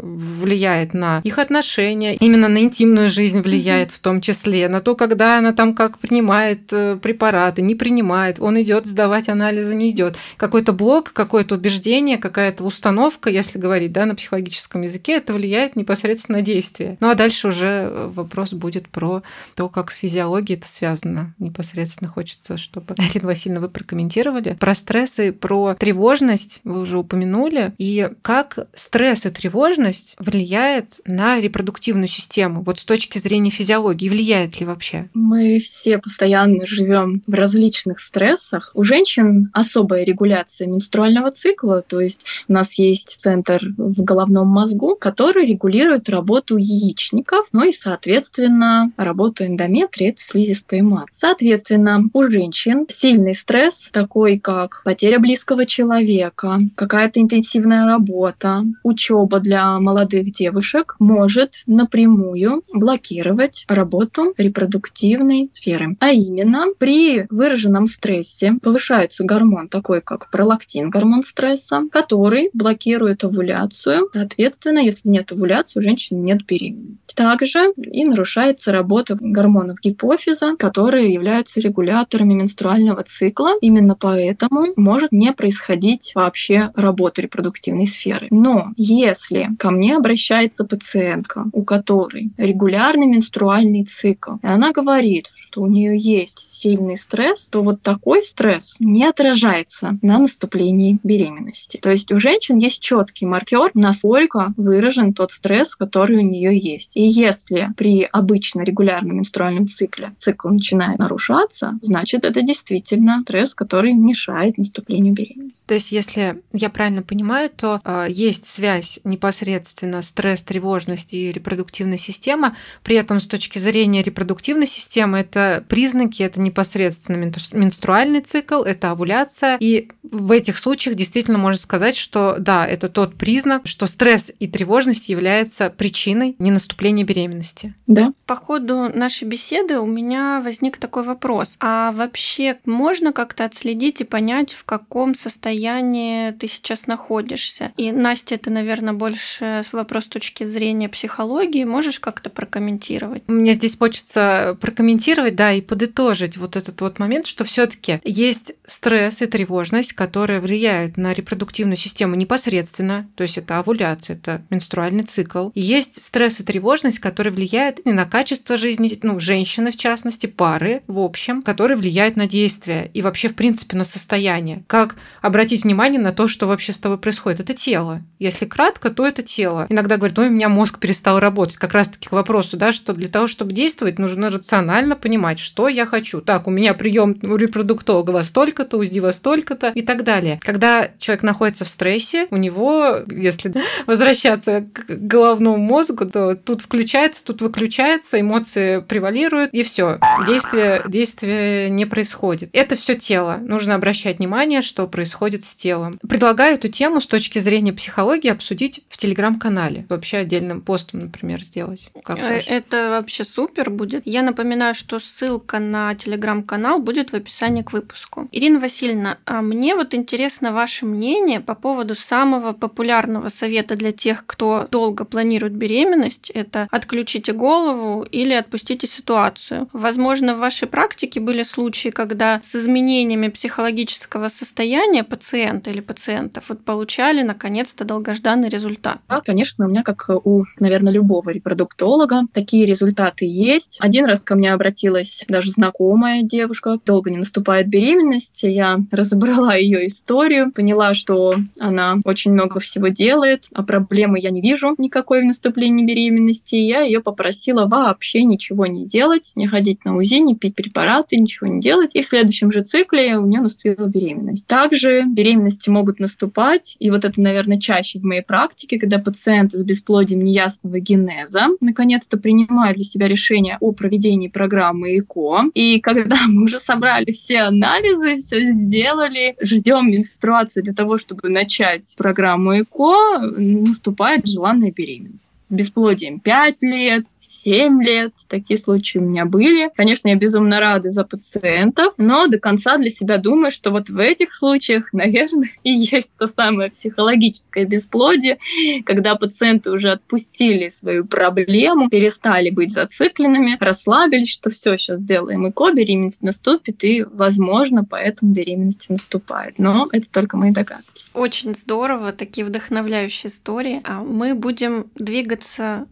влияет 0.01 0.93
на 0.93 1.21
их 1.23 1.37
отношения, 1.37 2.15
именно 2.15 2.47
на 2.47 2.59
интимную 2.59 3.09
жизнь 3.09 3.41
влияет 3.41 3.91
в 3.91 3.99
том 3.99 4.21
числе, 4.21 4.67
на 4.67 4.81
то, 4.81 4.95
когда 4.95 5.32
она 5.37 5.53
там 5.53 5.73
как 5.73 5.99
принимает 5.99 6.71
э, 6.71 6.97
препараты, 7.01 7.61
не 7.61 7.75
принимает, 7.75 8.39
он 8.39 8.61
идет 8.61 8.85
сдавать 8.85 9.29
анализы, 9.29 9.75
не 9.75 9.91
идет. 9.91 10.17
Какой-то 10.37 10.73
блок, 10.73 11.13
какое-то 11.13 11.55
убеждение, 11.55 12.17
какая-то 12.17 12.63
установка, 12.63 13.29
если 13.29 13.59
говорить 13.59 13.91
да, 13.91 14.05
на 14.05 14.15
психологическом 14.15 14.81
языке, 14.81 15.17
это 15.17 15.33
влияет 15.33 15.75
непосредственно 15.75 16.39
на 16.39 16.41
действие. 16.41 16.97
Ну 16.99 17.09
а 17.09 17.15
дальше 17.15 17.49
уже 17.49 17.67
э, 17.67 18.11
вопрос 18.13 18.53
будет 18.53 18.89
про 18.89 19.23
то, 19.55 19.69
как 19.69 19.91
с 19.91 19.95
физиологией 19.95 20.57
это 20.57 20.67
связано. 20.67 21.33
Непосредственно 21.39 22.09
хочется, 22.09 22.57
чтобы, 22.57 22.95
Ирина 23.13 23.27
Васильевна, 23.27 23.61
вы 23.61 23.69
прокомментировали. 23.69 24.57
Про 24.59 24.73
стрессы, 24.75 25.31
про 25.31 25.75
тревожность 25.75 26.61
вы 26.63 26.79
уже 26.79 26.97
упомянули. 26.97 27.73
И 27.77 28.09
как 28.21 28.67
стресс 28.75 29.25
и 29.25 29.29
тревожность 29.29 30.15
влияет 30.19 30.99
на 31.05 31.39
репродуктивную 31.39 32.07
систему? 32.07 32.63
Вот 32.63 32.79
с 32.79 32.85
точки 32.85 33.17
зрения 33.17 33.49
физиологии, 33.49 34.09
влияет 34.09 34.59
ли 34.59 34.65
вообще? 34.65 35.09
Мы 35.23 35.59
все 35.59 35.99
постоянно 35.99 36.65
живем 36.65 37.23
в 37.27 37.33
различных 37.33 38.01
стрессах. 38.01 38.71
У 38.73 38.83
женщин 38.83 39.49
особая 39.53 40.03
регуляция 40.03 40.67
менструального 40.67 41.31
цикла, 41.31 41.81
то 41.81 42.01
есть 42.01 42.25
у 42.49 42.53
нас 42.53 42.73
есть 42.73 43.21
центр 43.21 43.61
в 43.77 44.03
головном 44.03 44.49
мозгу, 44.49 44.97
который 44.99 45.45
регулирует 45.45 46.09
работу 46.09 46.57
яичников, 46.57 47.47
ну 47.53 47.63
и, 47.63 47.71
соответственно, 47.71 48.91
работу 48.97 49.45
эндометрия, 49.45 50.09
это 50.09 50.21
слизистая 50.21 50.83
мат. 50.83 51.07
Соответственно, 51.13 52.01
у 52.11 52.23
женщин 52.23 52.85
сильный 52.89 53.33
стресс, 53.33 53.87
такой 53.93 54.37
как 54.39 54.81
потеря 54.83 55.19
близкого 55.19 55.65
человека, 55.65 56.59
какая-то 56.75 57.21
интенсивная 57.21 57.85
работа, 57.85 58.65
учеба 58.83 59.39
для 59.39 59.79
молодых 59.79 60.33
девушек 60.33 60.97
может 60.99 61.63
напрямую 61.65 62.61
блокировать 62.73 63.63
работу 63.69 64.33
репродуктивной 64.37 65.12
сферы. 65.51 65.91
А 65.99 66.11
именно, 66.11 66.65
при 66.77 67.25
выраженном 67.29 67.87
стрессе 67.87 68.53
повышается 68.61 69.23
гормон 69.23 69.67
такой, 69.67 70.01
как 70.01 70.29
пролактин, 70.31 70.89
гормон 70.89 71.23
стресса, 71.23 71.83
который 71.91 72.49
блокирует 72.53 73.23
овуляцию. 73.23 74.09
Соответственно, 74.13 74.79
если 74.79 75.09
нет 75.09 75.31
овуляции, 75.31 75.79
у 75.79 75.83
женщины 75.83 76.19
нет 76.19 76.45
беременности. 76.45 77.15
Также 77.15 77.73
и 77.77 78.05
нарушается 78.05 78.71
работа 78.71 79.17
гормонов 79.19 79.79
гипофиза, 79.81 80.55
которые 80.57 81.13
являются 81.13 81.59
регуляторами 81.59 82.33
менструального 82.33 83.03
цикла. 83.03 83.51
Именно 83.61 83.95
поэтому 83.95 84.67
может 84.75 85.11
не 85.11 85.31
происходить 85.33 86.11
вообще 86.15 86.71
работа 86.75 87.21
репродуктивной 87.21 87.87
сферы. 87.87 88.27
Но 88.31 88.73
если 88.77 89.49
ко 89.59 89.71
мне 89.71 89.95
обращается 89.95 90.65
пациентка, 90.65 91.45
у 91.53 91.63
которой 91.63 92.31
регулярный 92.37 93.07
менструальный 93.07 93.85
цикл, 93.85 94.33
и 94.41 94.47
она 94.47 94.71
говорит, 94.71 95.02
что 95.35 95.61
у 95.61 95.67
нее 95.67 95.99
есть 95.99 96.47
сильный 96.49 96.97
стресс, 96.97 97.45
то 97.45 97.61
вот 97.61 97.81
такой 97.81 98.23
стресс 98.23 98.75
не 98.79 99.05
отражается 99.05 99.97
на 100.01 100.17
наступлении 100.17 100.99
беременности. 101.03 101.77
То 101.77 101.91
есть 101.91 102.11
у 102.11 102.19
женщин 102.19 102.57
есть 102.57 102.81
четкий 102.81 103.25
маркер, 103.25 103.69
насколько 103.73 104.53
выражен 104.57 105.13
тот 105.13 105.31
стресс, 105.31 105.75
который 105.75 106.17
у 106.17 106.21
нее 106.21 106.57
есть. 106.57 106.95
И 106.95 107.03
если 107.03 107.69
при 107.77 108.03
обычно 108.03 108.61
регулярном 108.61 109.17
менструальном 109.17 109.67
цикле 109.67 110.13
цикл 110.15 110.49
начинает 110.49 110.99
нарушаться, 110.99 111.77
значит 111.81 112.25
это 112.25 112.41
действительно 112.41 113.21
стресс, 113.23 113.53
который 113.53 113.93
мешает 113.93 114.57
наступлению 114.57 115.13
беременности. 115.13 115.67
То 115.67 115.75
есть 115.75 115.91
если 115.91 116.41
я 116.51 116.69
правильно 116.69 117.03
понимаю, 117.03 117.49
то 117.49 117.81
э, 117.83 118.07
есть 118.09 118.47
связь 118.47 118.99
непосредственно 119.03 120.01
стресс, 120.01 120.41
тревожность 120.41 121.13
и 121.13 121.31
репродуктивная 121.31 121.97
система. 121.97 122.55
При 122.83 122.95
этом 122.95 123.19
с 123.19 123.27
точки 123.27 123.59
зрения 123.59 124.01
репродуктивной 124.01 124.67
системы 124.67 124.92
это 124.99 125.63
признаки, 125.67 126.23
это 126.23 126.39
непосредственно 126.39 127.31
менструальный 127.51 128.21
цикл, 128.21 128.63
это 128.63 128.91
овуляция. 128.91 129.57
И 129.59 129.89
в 130.03 130.31
этих 130.31 130.57
случаях 130.57 130.95
действительно 130.95 131.37
можно 131.37 131.59
сказать, 131.59 131.95
что 131.95 132.35
да, 132.39 132.65
это 132.65 132.89
тот 132.89 133.15
признак, 133.15 133.65
что 133.65 133.87
стресс 133.87 134.31
и 134.39 134.47
тревожность 134.47 135.09
являются 135.09 135.69
причиной 135.69 136.35
ненаступления 136.39 137.05
беременности. 137.05 137.73
Да. 137.87 138.13
По 138.25 138.35
ходу 138.35 138.91
нашей 138.93 139.27
беседы 139.27 139.79
у 139.79 139.85
меня 139.85 140.41
возник 140.43 140.77
такой 140.77 141.03
вопрос. 141.03 141.57
А 141.59 141.91
вообще 141.91 142.57
можно 142.65 143.11
как-то 143.13 143.45
отследить 143.45 144.01
и 144.01 144.03
понять, 144.03 144.53
в 144.53 144.63
каком 144.63 145.15
состоянии 145.15 146.31
ты 146.31 146.47
сейчас 146.47 146.87
находишься? 146.87 147.71
И, 147.77 147.91
Настя, 147.91 148.35
это, 148.35 148.49
наверное, 148.49 148.93
больше 148.93 149.63
вопрос 149.71 150.05
с 150.05 150.09
точки 150.09 150.43
зрения 150.43 150.89
психологии. 150.89 151.63
Можешь 151.63 151.99
как-то 151.99 152.29
прокомментировать? 152.29 153.23
Мне 153.27 153.53
здесь 153.53 153.77
хочется 153.77 154.57
прокомментировать 154.61 154.82
да, 155.31 155.53
и 155.53 155.61
подытожить 155.61 156.37
вот 156.37 156.55
этот 156.55 156.81
вот 156.81 156.99
момент, 156.99 157.27
что 157.27 157.43
все 157.43 157.65
таки 157.67 157.99
есть 158.03 158.53
стресс 158.65 159.21
и 159.21 159.25
тревожность, 159.25 159.93
которые 159.93 160.39
влияют 160.39 160.97
на 160.97 161.13
репродуктивную 161.13 161.77
систему 161.77 162.15
непосредственно, 162.15 163.09
то 163.15 163.23
есть 163.23 163.37
это 163.37 163.59
овуляция, 163.59 164.15
это 164.15 164.43
менструальный 164.49 165.03
цикл. 165.03 165.49
И 165.49 165.61
есть 165.61 166.01
стресс 166.01 166.39
и 166.39 166.43
тревожность, 166.43 166.99
которые 166.99 167.33
влияют 167.33 167.79
и 167.85 167.91
на 167.91 168.05
качество 168.05 168.57
жизни, 168.57 168.99
ну, 169.01 169.19
женщины 169.19 169.71
в 169.71 169.77
частности, 169.77 170.27
пары 170.27 170.83
в 170.87 170.99
общем, 170.99 171.41
которые 171.41 171.77
влияют 171.77 172.15
на 172.15 172.27
действия 172.27 172.89
и 172.93 173.01
вообще, 173.01 173.29
в 173.29 173.35
принципе, 173.35 173.77
на 173.77 173.83
состояние. 173.83 174.63
Как 174.67 174.95
обратить 175.21 175.63
внимание 175.63 176.01
на 176.01 176.11
то, 176.11 176.27
что 176.27 176.47
вообще 176.47 176.73
с 176.73 176.77
тобой 176.77 176.97
происходит? 176.97 177.39
Это 177.39 177.53
тело. 177.53 178.01
Если 178.19 178.45
кратко, 178.45 178.89
то 178.89 179.05
это 179.05 179.21
тело. 179.21 179.67
Иногда 179.69 179.97
говорят, 179.97 180.19
ой, 180.19 180.27
у 180.27 180.31
меня 180.31 180.49
мозг 180.49 180.79
перестал 180.79 181.19
работать. 181.19 181.57
Как 181.57 181.73
раз-таки 181.73 182.09
к 182.09 182.11
вопросу, 182.11 182.57
да, 182.57 182.71
что 182.71 182.93
для 182.93 183.07
того, 183.07 183.27
чтобы 183.27 183.53
действовать, 183.53 183.99
нужно 183.99 184.29
рационально 184.29 184.72
понимать, 184.95 185.23
понимать, 185.23 185.39
что 185.39 185.67
я 185.67 185.85
хочу. 185.85 186.21
Так, 186.21 186.47
у 186.47 186.51
меня 186.51 186.73
прием 186.73 187.17
у 187.23 187.35
репродуктолога 187.35 188.11
во 188.11 188.23
столько-то, 188.23 188.77
УЗДИ 188.77 188.99
во 188.99 189.11
столько-то 189.11 189.71
и 189.73 189.81
так 189.81 190.03
далее. 190.03 190.39
Когда 190.41 190.89
человек 190.99 191.23
находится 191.23 191.65
в 191.65 191.67
стрессе, 191.67 192.27
у 192.29 192.37
него, 192.37 192.97
если 193.09 193.53
возвращаться 193.87 194.65
к 194.73 194.85
головному 194.87 195.57
мозгу, 195.57 196.05
то 196.05 196.35
тут 196.35 196.61
включается, 196.61 197.23
тут 197.23 197.41
выключается, 197.41 198.19
эмоции 198.19 198.79
превалируют, 198.79 199.53
и 199.53 199.63
все. 199.63 199.99
Действие, 200.27 200.83
действие 200.87 201.69
не 201.69 201.85
происходит. 201.85 202.49
Это 202.53 202.75
все 202.75 202.95
тело. 202.95 203.37
Нужно 203.41 203.75
обращать 203.75 204.17
внимание, 204.19 204.61
что 204.61 204.87
происходит 204.87 205.45
с 205.45 205.55
телом. 205.55 205.99
Предлагаю 206.07 206.55
эту 206.55 206.67
тему 206.67 206.99
с 206.99 207.07
точки 207.07 207.39
зрения 207.39 207.71
психологии 207.71 208.29
обсудить 208.29 208.81
в 208.89 208.97
телеграм-канале. 208.97 209.85
Вообще 209.89 210.17
отдельным 210.17 210.61
постом, 210.61 211.01
например, 211.01 211.41
сделать. 211.41 211.89
Как, 212.03 212.17
э, 212.19 212.41
Это 212.47 212.89
вообще 212.89 213.23
супер 213.23 213.69
будет. 213.69 214.01
Я 214.05 214.23
напоминаю, 214.23 214.62
что 214.73 214.99
ссылка 214.99 215.59
на 215.59 215.93
телеграм-канал 215.95 216.79
будет 216.79 217.11
в 217.11 217.15
описании 217.15 217.63
к 217.63 217.73
выпуску. 217.73 218.29
Ирина 218.31 218.59
Васильевна, 218.59 219.17
а 219.25 219.41
мне 219.41 219.75
вот 219.75 219.93
интересно 219.93 220.53
ваше 220.53 220.85
мнение 220.85 221.39
по 221.39 221.55
поводу 221.55 221.95
самого 221.95 222.53
популярного 222.53 223.29
совета 223.29 223.75
для 223.75 223.91
тех, 223.91 224.25
кто 224.25 224.67
долго 224.71 225.05
планирует 225.05 225.53
беременность. 225.53 226.29
Это 226.29 226.67
отключите 226.71 227.33
голову 227.33 228.03
или 228.03 228.33
отпустите 228.33 228.87
ситуацию. 228.87 229.67
Возможно, 229.73 230.35
в 230.35 230.39
вашей 230.39 230.67
практике 230.67 231.19
были 231.19 231.43
случаи, 231.43 231.89
когда 231.89 232.39
с 232.43 232.55
изменениями 232.55 233.27
психологического 233.27 234.29
состояния 234.29 235.03
пациента 235.03 235.71
или 235.71 235.81
пациентов 235.81 236.45
вот 236.49 236.63
получали 236.63 237.23
наконец-то 237.23 237.85
долгожданный 237.85 238.49
результат. 238.49 238.99
Да, 239.09 239.21
конечно, 239.21 239.65
у 239.65 239.69
меня, 239.69 239.83
как 239.83 240.09
у, 240.09 240.43
наверное, 240.59 240.93
любого 240.93 241.29
репродуктолога, 241.31 242.21
такие 242.33 242.65
результаты 242.65 243.25
есть. 243.25 243.77
Один 243.79 244.05
раз 244.05 244.21
ко 244.21 244.35
мне 244.35 244.52
обратилась 244.53 245.25
даже 245.27 245.51
знакомая 245.51 246.23
девушка, 246.23 246.79
долго 246.85 247.09
не 247.09 247.17
наступает 247.17 247.67
беременность. 247.67 248.43
Я 248.43 248.79
разобрала 248.91 249.55
ее 249.55 249.87
историю, 249.87 250.51
поняла, 250.51 250.93
что 250.93 251.35
она 251.59 251.97
очень 252.05 252.31
много 252.31 252.59
всего 252.59 252.87
делает, 252.87 253.47
а 253.53 253.63
проблемы 253.63 254.19
я 254.19 254.29
не 254.29 254.41
вижу 254.41 254.75
никакой 254.77 255.21
в 255.21 255.25
наступлении 255.25 255.85
беременности. 255.85 256.55
Я 256.55 256.81
ее 256.81 257.01
попросила 257.01 257.65
вообще 257.65 258.23
ничего 258.23 258.65
не 258.65 258.85
делать, 258.85 259.31
не 259.35 259.47
ходить 259.47 259.85
на 259.85 259.95
УЗИ, 259.95 260.15
не 260.15 260.35
пить 260.35 260.55
препараты, 260.55 261.17
ничего 261.17 261.47
не 261.47 261.59
делать. 261.59 261.91
И 261.95 262.01
в 262.01 262.07
следующем 262.07 262.51
же 262.51 262.63
цикле 262.63 263.17
у 263.17 263.25
нее 263.25 263.41
наступила 263.41 263.87
беременность. 263.87 264.47
Также 264.47 265.03
беременности 265.05 265.69
могут 265.69 265.99
наступать, 265.99 266.75
и 266.79 266.89
вот 266.89 267.05
это, 267.05 267.21
наверное, 267.21 267.59
чаще 267.59 267.99
в 267.99 268.03
моей 268.03 268.21
практике, 268.21 268.79
когда 268.79 268.99
пациенты 268.99 269.57
с 269.57 269.63
бесплодием 269.63 270.23
неясного 270.23 270.79
генеза 270.79 271.47
наконец-то 271.61 272.17
принимают 272.17 272.75
для 272.75 272.83
себя 272.83 273.07
решение 273.07 273.57
о 273.59 273.71
проведении 273.71 274.27
программы 274.33 274.97
ЭКО. 274.99 275.51
И 275.53 275.79
когда 275.79 276.17
мы 276.27 276.43
уже 276.43 276.59
собрали 276.59 277.11
все 277.11 277.41
анализы, 277.41 278.15
все 278.17 278.51
сделали, 278.51 279.35
ждем 279.41 279.91
менструацию 279.91 280.63
для 280.63 280.73
того, 280.73 280.97
чтобы 280.97 281.29
начать 281.29 281.93
программу 281.97 282.59
ЭКО, 282.61 283.21
наступает 283.37 284.27
желанная 284.27 284.71
беременность. 284.71 285.32
С 285.43 285.51
бесплодием 285.51 286.19
5 286.19 286.63
лет, 286.63 287.05
7 287.43 287.83
лет. 287.83 288.13
Такие 288.29 288.57
случаи 288.57 288.97
у 288.99 289.01
меня 289.01 289.25
были. 289.25 289.69
Конечно, 289.75 290.07
я 290.07 290.15
безумно 290.15 290.59
рада 290.59 290.89
за 290.89 291.03
пациентов, 291.03 291.95
но 291.97 292.27
до 292.27 292.39
конца 292.39 292.77
для 292.77 292.89
себя 292.89 293.17
думаю, 293.17 293.51
что 293.51 293.71
вот 293.71 293.89
в 293.89 293.97
этих 293.97 294.33
случаях, 294.33 294.89
наверное, 294.93 295.51
и 295.63 295.71
есть 295.71 296.11
то 296.17 296.27
самое 296.27 296.69
психологическое 296.69 297.65
бесплодие, 297.65 298.39
когда 298.85 299.15
пациенты 299.15 299.71
уже 299.71 299.91
отпустили 299.91 300.69
свою 300.69 301.05
проблему, 301.05 301.89
перестали 301.89 302.49
быть 302.49 302.71
зацикленными, 302.71 303.57
расслабились, 303.59 304.31
что 304.31 304.49
все, 304.49 304.77
сейчас 304.77 305.01
сделаем 305.01 305.49
ЭКО, 305.49 305.73
беременность 305.73 306.21
наступит, 306.21 306.83
и, 306.85 307.03
возможно, 307.03 307.83
поэтому 307.83 308.31
беременность 308.31 308.89
наступает. 308.89 309.59
Но 309.59 309.89
это 309.91 310.09
только 310.09 310.37
мои 310.37 310.51
догадки. 310.51 311.03
Очень 311.13 311.53
здорово, 311.55 312.13
такие 312.13 312.45
вдохновляющие 312.45 313.29
истории. 313.29 313.81
А 313.83 314.01
мы 314.01 314.33
будем 314.33 314.85
двигаться 314.95 315.32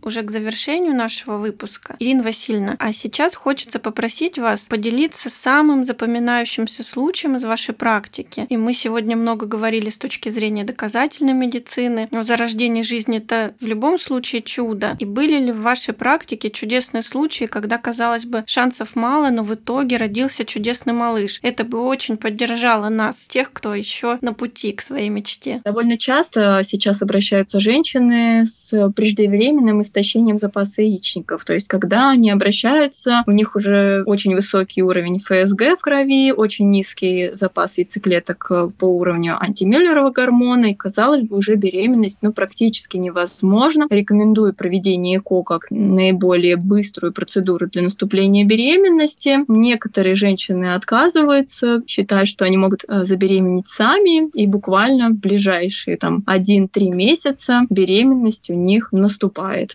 уже 0.04 0.21
к 0.21 0.32
завершению 0.32 0.95
нашего 0.95 1.38
выпуска. 1.38 1.95
Ирина 1.99 2.23
Васильевна, 2.23 2.75
а 2.80 2.93
сейчас 2.93 3.36
хочется 3.36 3.80
попросить 3.80 4.38
вас 4.38 4.62
поделиться 4.62 5.30
самым 5.30 5.84
запоминающимся 5.84 6.84
случаем 6.84 7.36
из 7.36 7.43
вашей 7.43 7.73
практики. 7.73 8.45
И 8.49 8.58
мы 8.58 8.73
сегодня 8.73 9.15
много 9.15 9.45
говорили 9.45 9.89
с 9.89 9.97
точки 9.97 10.30
зрения 10.30 10.63
доказательной 10.63 11.34
медицины. 11.34 12.08
Но 12.12 12.23
зарождение 12.23 12.84
жизни 12.84 13.17
это 13.17 13.54
в 13.60 13.65
любом 13.65 13.99
случае 13.99 14.41
чудо. 14.41 14.95
И 14.99 15.06
были 15.06 15.38
ли 15.38 15.51
в 15.51 15.62
вашей 15.62 15.93
практике 15.93 16.49
чудесные 16.49 17.04
случаи, 17.04 17.45
когда 17.45 17.77
казалось 17.77 18.25
бы, 18.25 18.43
шансов 18.47 18.95
мало, 18.95 19.30
но 19.30 19.43
в 19.43 19.54
итоге 19.54 19.97
родился 19.97 20.45
чудесный 20.45 20.93
малыш. 20.93 21.39
Это 21.41 21.63
бы 21.63 21.82
очень 21.82 22.17
поддержало 22.17 22.89
нас, 22.89 23.27
тех, 23.27 23.51
кто 23.54 23.73
еще 23.73 24.17
на 24.21 24.34
пути 24.34 24.71
к 24.71 24.82
своей 24.82 25.10
мечте. 25.10 25.62
Довольно 25.63 25.97
часто 25.97 26.62
сейчас 26.63 27.01
обращаются 27.01 27.60
женщины 27.60 28.45
с 28.45 28.91
преждевременным 29.32 29.82
истощением 29.82 30.38
запаса 30.38 30.82
яичников. 30.82 31.46
То 31.46 31.54
есть, 31.54 31.67
когда 31.67 32.10
они 32.10 32.30
обращаются, 32.30 33.24
у 33.28 33.32
них 33.32 33.56
уже 33.56 34.04
очень 34.06 34.36
высокий 34.36 34.84
уровень 34.84 35.20
ФСГ 35.20 35.78
в 35.78 35.82
крови, 35.82 36.32
очень 36.32 36.70
низкий 36.70 37.32
запас 37.34 37.78
яйцеклеток 37.78 38.52
по 38.78 38.86
уровню 38.86 39.38
антимюллерова 39.41 40.12
гормона, 40.12 40.67
и, 40.67 40.74
казалось 40.74 41.24
бы, 41.24 41.38
уже 41.38 41.56
беременность 41.56 42.20
ну, 42.22 42.34
практически 42.34 42.98
невозможна. 42.98 43.88
Рекомендую 43.89 44.54
проведение 44.54 45.20
ЭКО 45.20 45.44
как 45.44 45.67
наиболее 45.70 46.58
быструю 46.58 47.13
процедуру 47.13 47.67
для 47.67 47.82
наступления 47.82 48.46
беременности. 48.46 49.39
Некоторые 49.48 50.15
женщины 50.15 50.76
отказываются, 50.76 51.84
считают, 51.88 52.30
что 52.30 52.46
они 52.46 52.58
могут 52.58 52.84
э, 52.88 53.04
забеременеть 53.04 53.67
сами, 53.67 54.30
и 54.32 54.48
буквально 54.48 55.10
в 55.10 55.13
ближайшие 55.13 55.98
там 55.98 56.24
1-3 56.28 56.89
месяца 56.89 57.62
беременность 57.70 58.50
у 58.50 58.54
них 58.54 58.91
наступает. 58.91 59.20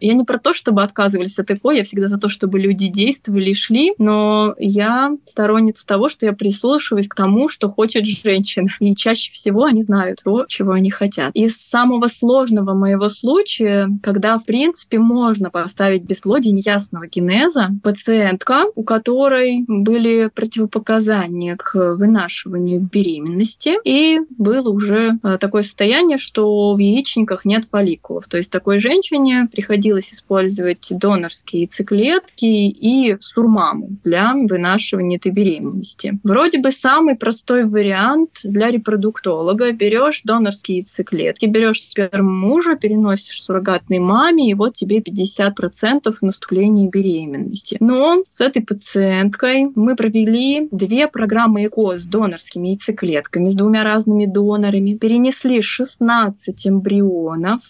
Я 0.01 0.15
не 0.15 0.25
про 0.25 0.39
то, 0.39 0.53
чтобы 0.53 0.83
отказывались 0.83 1.39
от 1.39 1.51
ЭКО, 1.51 1.71
я 1.71 1.85
всегда 1.85 2.09
за 2.09 2.19
то, 2.19 2.29
чтобы 2.29 2.59
люди 2.59 2.89
действовали 2.89 3.51
и 3.51 3.55
шли, 3.55 3.93
но 3.99 4.55
я 4.59 5.17
сторонница 5.27 5.87
того, 5.87 6.09
что 6.09 6.27
я 6.27 6.33
прислушиваюсь 6.33 7.09
к 7.09 7.15
тому, 7.15 7.49
что 7.49 7.71
хочет 7.71 8.07
женщина. 8.07 8.69
И 8.81 8.95
чаще 8.95 9.31
всего 9.33 9.65
они 9.65 9.83
знают 9.83 10.21
то, 10.25 10.45
чего 10.49 10.73
они 10.73 10.91
хотят. 10.91 11.35
Из 11.35 11.57
самого 11.57 12.07
сложного 12.09 12.75
моего 12.75 13.09
случая, 13.09 13.89
когда, 14.03 14.39
в 14.39 14.45
принципе, 14.45 14.99
можно 14.99 15.51
поставить 15.51 16.03
бесплодие 16.03 16.53
неясного 16.53 17.07
генеза, 17.07 17.69
пациентка, 17.83 18.65
у 18.75 18.83
которой 18.83 19.65
были 19.67 20.31
противопоказания 20.35 21.57
к 21.57 21.95
вынашиванию 21.95 22.81
беременности, 22.81 23.75
и 23.85 24.21
было 24.31 24.71
уже 24.71 25.19
э, 25.23 25.39
такое 25.39 25.63
состояние, 25.63 26.19
что 26.19 26.75
в 26.75 26.79
яичниках 26.79 27.45
нет 27.45 27.65
фолликулов. 27.65 28.29
То 28.29 28.37
есть 28.37 28.51
такой 28.51 28.79
женщине 28.79 29.36
приходилось 29.51 30.13
использовать 30.13 30.87
донорские 30.91 31.63
яйцеклетки 31.63 32.45
и 32.45 33.17
сурмаму 33.21 33.91
для 34.05 34.35
вынашивания 34.35 35.19
этой 35.19 35.33
беременности. 35.33 36.19
Вроде 36.23 36.59
бы 36.59 36.71
самый 36.71 37.17
простой 37.17 37.65
вариант 37.65 38.41
для 38.45 38.71
репродуктолога. 38.71 39.73
Берешь 39.73 40.23
донорские 40.25 40.79
яйцеклетки, 40.79 41.47
берешь 41.47 41.83
сперму 41.83 42.31
мужа, 42.31 42.77
переносишь 42.77 43.43
суррогатной 43.43 43.99
маме, 43.99 44.51
и 44.51 44.55
вот 44.55 44.75
тебе 44.75 44.99
50% 44.99 46.15
наступления 46.21 46.89
беременности. 46.89 47.77
Но 47.81 48.23
с 48.25 48.41
этой 48.41 48.63
пациенткой 48.63 49.67
мы 49.75 49.97
провели 49.97 50.69
две 50.71 51.09
программы 51.09 51.67
ЭКО 51.67 51.99
с 51.99 52.03
донорскими 52.03 52.69
яйцеклетками, 52.69 53.49
с 53.49 53.55
двумя 53.55 53.85
разными 53.85 54.27
донорами, 54.27 54.95
перенесли 54.95 55.61
16 55.63 56.67
эмбрионов, 56.67 57.61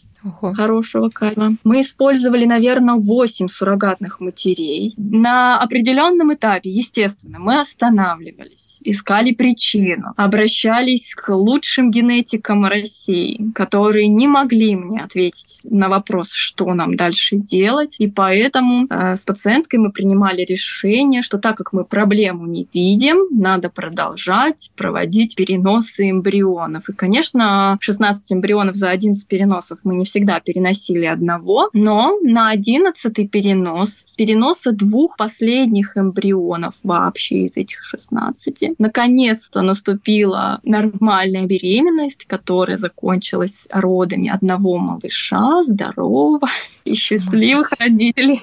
Ого. 0.41 0.55
хорошего 0.55 1.09
кайфа. 1.09 1.55
Мы 1.65 1.81
использовали, 1.81 2.45
наверное, 2.45 2.97
8 2.97 3.49
суррогатных 3.49 4.21
матерей. 4.21 4.95
На 4.97 5.59
определенном 5.59 6.35
этапе, 6.35 6.71
естественно, 6.71 7.39
мы 7.39 7.61
останавливались, 7.61 8.79
искали 8.83 9.33
причину, 9.33 10.13
обращались 10.17 11.15
к 11.15 11.35
лучшим 11.35 11.91
генетикам 11.91 12.67
России, 12.67 13.51
которые 13.55 14.09
не 14.09 14.29
могли 14.29 14.77
мне 14.77 15.01
ответить 15.01 15.61
на 15.65 15.89
вопрос, 15.89 16.33
что 16.33 16.73
нам 16.75 16.97
дальше 16.97 17.37
делать. 17.37 17.97
И 17.99 18.09
поэтому 18.09 18.87
э, 18.89 19.17
с 19.17 19.25
пациенткой 19.25 19.79
мы 19.79 19.93
принимали 19.93 20.43
решение, 20.43 21.23
что 21.23 21.39
так 21.39 21.57
как 21.57 21.73
мы 21.73 21.85
проблему 21.85 22.47
не 22.47 22.69
видим, 22.73 23.17
надо 23.31 23.71
продолжать 23.71 24.71
проводить 24.77 25.37
переносы 25.37 26.11
эмбрионов. 26.11 26.89
И, 26.89 26.93
конечно, 26.93 27.77
16 27.81 28.33
эмбрионов 28.33 28.75
за 28.77 28.91
11 28.91 29.27
переносов 29.29 29.81
мы 29.85 29.95
не 29.95 30.05
все 30.05 30.16
всегда 30.17 30.41
переносили 30.41 31.05
одного, 31.05 31.69
но 31.75 32.19
на 32.23 32.49
одиннадцатый 32.49 33.29
перенос, 33.29 34.03
с 34.07 34.17
переноса 34.17 34.73
двух 34.73 35.19
последних 35.19 35.95
эмбрионов 35.95 36.75
вообще 36.83 37.45
из 37.45 37.59
этих 37.59 37.85
16, 37.85 38.79
наконец-то 38.79 39.61
наступила 39.61 40.61
нормальная 40.63 41.45
беременность, 41.45 42.25
которая 42.25 42.79
закончилась 42.79 43.69
родами 43.71 44.31
одного 44.31 44.79
малыша, 44.79 45.63
здорового 45.63 46.49
и 46.87 46.95
счастливых 46.95 47.73
родителей. 47.79 48.41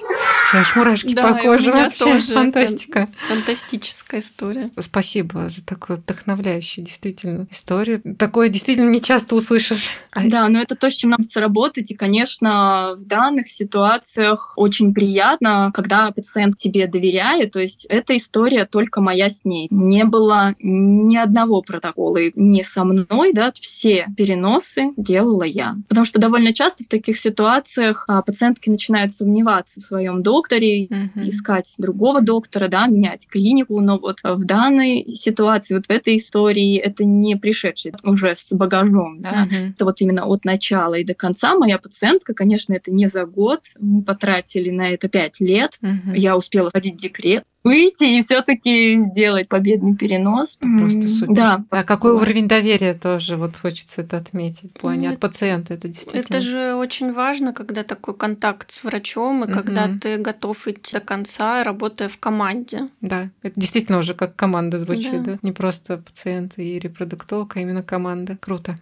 Аж 0.52 0.76
мурашки 0.76 1.14
да, 1.14 1.32
по 1.32 1.38
коже 1.40 1.72
вообще. 1.72 2.04
Тоже 2.04 2.34
Фантастика. 2.34 3.08
Фантастическая 3.28 4.20
история. 4.20 4.68
Спасибо 4.78 5.48
за 5.48 5.64
такую 5.64 5.98
вдохновляющую 5.98 6.84
действительно 6.84 7.46
историю. 7.50 8.02
Такое 8.18 8.48
действительно 8.48 8.90
не 8.90 9.00
часто 9.00 9.34
услышишь. 9.34 9.90
Да, 10.14 10.48
но 10.48 10.60
это 10.60 10.76
то, 10.76 10.90
с 10.90 10.94
чем 10.94 11.10
нам 11.10 11.22
работать. 11.54 11.90
И, 11.90 11.94
конечно, 11.94 12.96
в 12.98 13.04
данных 13.06 13.48
ситуациях 13.48 14.52
очень 14.56 14.92
приятно, 14.92 15.70
когда 15.72 16.10
пациент 16.10 16.56
тебе 16.56 16.86
доверяет. 16.86 17.52
То 17.52 17.60
есть 17.60 17.86
эта 17.88 18.16
история 18.16 18.64
только 18.64 19.00
моя 19.00 19.28
с 19.28 19.44
ней. 19.44 19.68
Не 19.70 20.04
было 20.04 20.54
ни 20.60 21.16
одного 21.16 21.62
протокола 21.62 22.18
не 22.34 22.62
со 22.62 22.84
мной, 22.84 23.32
да, 23.32 23.52
все 23.60 24.06
переносы 24.16 24.92
делала 24.96 25.44
я. 25.44 25.76
Потому 25.88 26.04
что 26.04 26.18
довольно 26.20 26.52
часто 26.52 26.84
в 26.84 26.88
таких 26.88 27.18
ситуациях 27.18 28.04
а, 28.08 28.22
пациентки 28.22 28.70
начинают 28.70 29.12
сомневаться 29.12 29.80
в 29.80 29.84
своем 29.84 30.22
докторе, 30.22 30.86
mm-hmm. 30.86 31.28
искать 31.28 31.74
другого 31.78 32.20
доктора, 32.20 32.68
да, 32.68 32.86
менять 32.86 33.28
клинику, 33.28 33.80
но 33.80 33.98
вот 33.98 34.18
в 34.22 34.44
данной 34.44 35.04
ситуации, 35.14 35.74
вот 35.74 35.86
в 35.86 35.90
этой 35.90 36.16
истории, 36.16 36.78
это 36.78 37.04
не 37.04 37.36
пришедший 37.36 37.92
уже 38.02 38.34
с 38.34 38.52
багажом, 38.52 39.20
да, 39.20 39.44
mm-hmm. 39.44 39.70
это 39.74 39.84
вот 39.84 40.00
именно 40.00 40.24
от 40.24 40.44
начала 40.44 40.94
и 40.94 41.04
до 41.04 41.14
конца 41.14 41.43
моя 41.54 41.78
пациентка, 41.78 42.34
конечно, 42.34 42.72
это 42.72 42.92
не 42.92 43.06
за 43.06 43.26
год, 43.26 43.60
мы 43.78 44.02
потратили 44.02 44.70
на 44.70 44.88
это 44.90 45.08
пять 45.08 45.40
лет, 45.40 45.78
mm-hmm. 45.82 46.16
я 46.16 46.36
успела 46.36 46.70
ходить 46.70 46.94
в 46.94 46.98
декрет, 46.98 47.44
выйти 47.64 48.04
и 48.04 48.20
все-таки 48.20 48.98
сделать 48.98 49.48
победный 49.48 49.96
перенос. 49.96 50.56
Просто 50.56 51.08
супер. 51.08 51.34
Да. 51.34 51.64
А 51.70 51.82
какой 51.82 52.12
вот. 52.12 52.22
уровень 52.22 52.46
доверия 52.46 52.92
тоже 52.92 53.36
вот 53.36 53.56
хочется 53.56 54.02
это 54.02 54.18
отметить 54.18 54.70
в 54.76 54.80
плане 54.80 55.08
ну, 55.08 55.14
от 55.14 55.20
пациента 55.20 55.72
это 55.72 55.88
действительно. 55.88 56.36
Это 56.36 56.40
же 56.42 56.74
очень 56.74 57.12
важно, 57.12 57.54
когда 57.54 57.82
такой 57.82 58.14
контакт 58.14 58.70
с 58.70 58.84
врачом 58.84 59.44
и 59.44 59.46
угу. 59.46 59.54
когда 59.54 59.88
ты 60.00 60.18
готов 60.18 60.68
идти 60.68 60.92
до 60.92 61.00
конца, 61.00 61.64
работая 61.64 62.08
в 62.08 62.18
команде. 62.18 62.88
Да, 63.00 63.30
это 63.42 63.58
действительно 63.58 63.98
уже 63.98 64.12
как 64.12 64.36
команда 64.36 64.76
звучит, 64.76 65.22
да, 65.22 65.32
да? 65.32 65.38
не 65.42 65.52
просто 65.52 65.96
пациент 65.96 66.54
и 66.58 66.78
репродуктолог, 66.78 67.56
а 67.56 67.60
именно 67.60 67.82
команда. 67.82 68.36
Круто. 68.40 68.78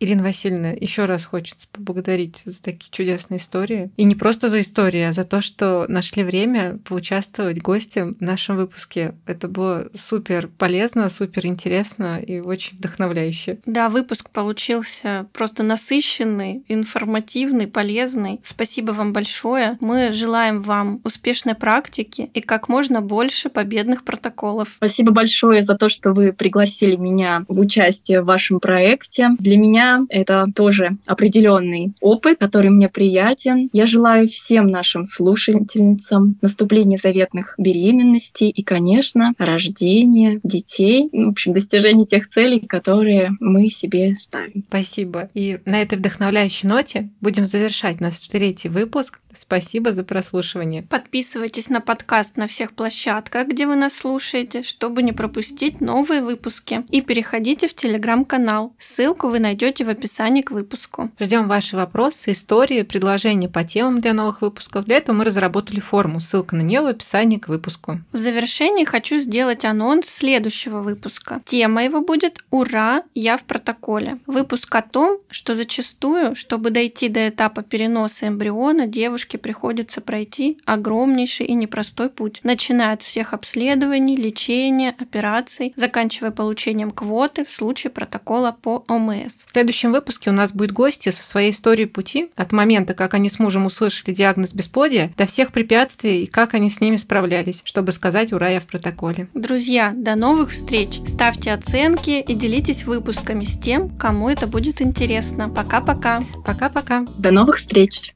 Ирина 0.00 0.22
Васильевна, 0.22 0.70
еще 0.70 1.04
раз 1.04 1.24
хочется 1.24 1.68
поблагодарить 1.72 2.42
за 2.44 2.62
такие 2.62 2.90
чудесные 2.90 3.38
истории. 3.38 3.90
И 3.96 4.04
не 4.04 4.14
просто 4.14 4.48
за 4.48 4.60
истории, 4.60 5.02
а 5.02 5.12
за 5.12 5.24
то, 5.24 5.40
что 5.40 5.86
нашли 5.88 6.22
время 6.22 6.78
поучаствовать 6.84 7.60
гостем 7.60 8.14
в 8.14 8.20
нашем 8.20 8.56
выпуске. 8.56 9.14
Это 9.26 9.48
было 9.48 9.88
супер 9.94 10.48
полезно, 10.58 11.08
супер 11.08 11.46
интересно 11.46 12.18
и 12.18 12.40
очень 12.40 12.76
вдохновляюще. 12.76 13.58
Да, 13.66 13.88
выпуск 13.88 14.30
получился 14.30 15.26
просто 15.32 15.62
насыщенный, 15.62 16.64
информативный, 16.68 17.66
полезный. 17.66 18.40
Спасибо 18.42 18.92
вам 18.92 19.12
большое. 19.12 19.78
Мы 19.80 20.12
желаем 20.12 20.60
вам 20.60 21.00
успешной 21.04 21.54
практики 21.54 22.30
и 22.34 22.40
как 22.40 22.68
можно 22.68 23.00
больше 23.00 23.48
победных 23.48 24.04
протоколов. 24.04 24.74
Спасибо 24.76 25.12
большое 25.12 25.62
за 25.62 25.76
то, 25.76 25.88
что 25.88 26.12
вы 26.12 26.32
пригласили 26.32 26.96
меня 26.96 27.44
в 27.48 27.58
участие 27.58 28.22
в 28.22 28.26
вашем 28.26 28.60
проекте. 28.60 29.30
Для 29.38 29.56
меня 29.56 29.85
это 30.08 30.46
тоже 30.54 30.98
определенный 31.06 31.92
опыт, 32.00 32.38
который 32.38 32.70
мне 32.70 32.88
приятен. 32.88 33.68
Я 33.72 33.86
желаю 33.86 34.28
всем 34.28 34.68
нашим 34.68 35.06
слушательницам 35.06 36.36
наступления 36.42 36.98
заветных 37.02 37.54
беременностей 37.58 38.50
и, 38.50 38.62
конечно, 38.62 39.34
рождение 39.38 40.40
детей, 40.42 41.08
в 41.12 41.28
общем, 41.28 41.52
достижение 41.52 42.06
тех 42.06 42.28
целей, 42.28 42.60
которые 42.60 43.32
мы 43.40 43.68
себе 43.70 44.14
ставим. 44.16 44.64
Спасибо. 44.68 45.30
И 45.34 45.58
на 45.64 45.80
этой 45.82 45.98
вдохновляющей 45.98 46.68
ноте 46.68 47.10
будем 47.20 47.46
завершать 47.46 48.00
наш 48.00 48.18
третий 48.28 48.68
выпуск. 48.68 49.20
Спасибо 49.38 49.92
за 49.92 50.02
прослушивание. 50.02 50.82
Подписывайтесь 50.82 51.68
на 51.68 51.80
подкаст 51.80 52.36
на 52.36 52.46
всех 52.46 52.72
площадках, 52.72 53.48
где 53.48 53.66
вы 53.66 53.76
нас 53.76 53.94
слушаете, 53.94 54.62
чтобы 54.62 55.02
не 55.02 55.12
пропустить 55.12 55.80
новые 55.80 56.22
выпуски. 56.22 56.84
И 56.90 57.02
переходите 57.02 57.68
в 57.68 57.74
телеграм-канал. 57.74 58.74
Ссылку 58.78 59.28
вы 59.28 59.38
найдете 59.38 59.75
найдете 59.76 59.84
в 59.84 59.88
описании 59.88 60.42
к 60.42 60.50
выпуску. 60.50 61.10
Ждем 61.20 61.48
ваши 61.48 61.76
вопросы, 61.76 62.32
истории, 62.32 62.82
предложения 62.82 63.48
по 63.48 63.64
темам 63.64 64.00
для 64.00 64.12
новых 64.12 64.42
выпусков. 64.42 64.84
Для 64.84 64.96
этого 64.96 65.16
мы 65.16 65.24
разработали 65.24 65.80
форму. 65.80 66.20
Ссылка 66.20 66.56
на 66.56 66.62
нее 66.62 66.80
в 66.80 66.86
описании 66.86 67.38
к 67.38 67.48
выпуску. 67.48 68.00
В 68.12 68.18
завершении 68.18 68.84
хочу 68.84 69.18
сделать 69.18 69.64
анонс 69.64 70.06
следующего 70.06 70.80
выпуска. 70.80 71.40
Тема 71.44 71.84
его 71.84 72.00
будет 72.00 72.38
«Ура! 72.50 73.02
Я 73.14 73.36
в 73.36 73.44
протоколе». 73.44 74.18
Выпуск 74.26 74.74
о 74.74 74.82
том, 74.82 75.18
что 75.30 75.54
зачастую, 75.54 76.34
чтобы 76.34 76.70
дойти 76.70 77.08
до 77.08 77.28
этапа 77.28 77.62
переноса 77.62 78.28
эмбриона, 78.28 78.86
девушке 78.86 79.38
приходится 79.38 80.00
пройти 80.00 80.58
огромнейший 80.64 81.46
и 81.46 81.54
непростой 81.54 82.08
путь, 82.08 82.40
начиная 82.42 82.92
от 82.92 83.02
всех 83.02 83.34
обследований, 83.34 84.16
лечения, 84.16 84.94
операций, 84.98 85.72
заканчивая 85.76 86.30
получением 86.30 86.90
квоты 86.90 87.44
в 87.44 87.52
случае 87.52 87.90
протокола 87.90 88.56
по 88.62 88.84
ОМС. 88.88 89.44
В 89.66 89.68
следующем 89.68 89.90
выпуске 89.90 90.30
у 90.30 90.32
нас 90.32 90.52
будет 90.52 90.70
гости 90.70 91.08
со 91.08 91.24
своей 91.24 91.50
историей 91.50 91.88
пути 91.88 92.30
от 92.36 92.52
момента, 92.52 92.94
как 92.94 93.14
они 93.14 93.28
с 93.28 93.40
мужем 93.40 93.66
услышали 93.66 94.14
диагноз 94.14 94.54
бесплодия, 94.54 95.12
до 95.16 95.26
всех 95.26 95.50
препятствий 95.50 96.22
и 96.22 96.26
как 96.26 96.54
они 96.54 96.70
с 96.70 96.80
ними 96.80 96.94
справлялись, 96.94 97.62
чтобы 97.64 97.90
сказать 97.90 98.32
«Ура, 98.32 98.48
я 98.48 98.60
в 98.60 98.66
протоколе». 98.66 99.26
Друзья, 99.34 99.92
до 99.96 100.14
новых 100.14 100.52
встреч! 100.52 101.00
Ставьте 101.08 101.52
оценки 101.52 102.10
и 102.20 102.34
делитесь 102.34 102.84
выпусками 102.84 103.42
с 103.42 103.58
тем, 103.58 103.90
кому 103.90 104.28
это 104.28 104.46
будет 104.46 104.80
интересно. 104.80 105.48
Пока-пока! 105.48 106.20
Пока-пока! 106.44 107.04
До 107.18 107.32
новых 107.32 107.56
встреч! 107.56 108.02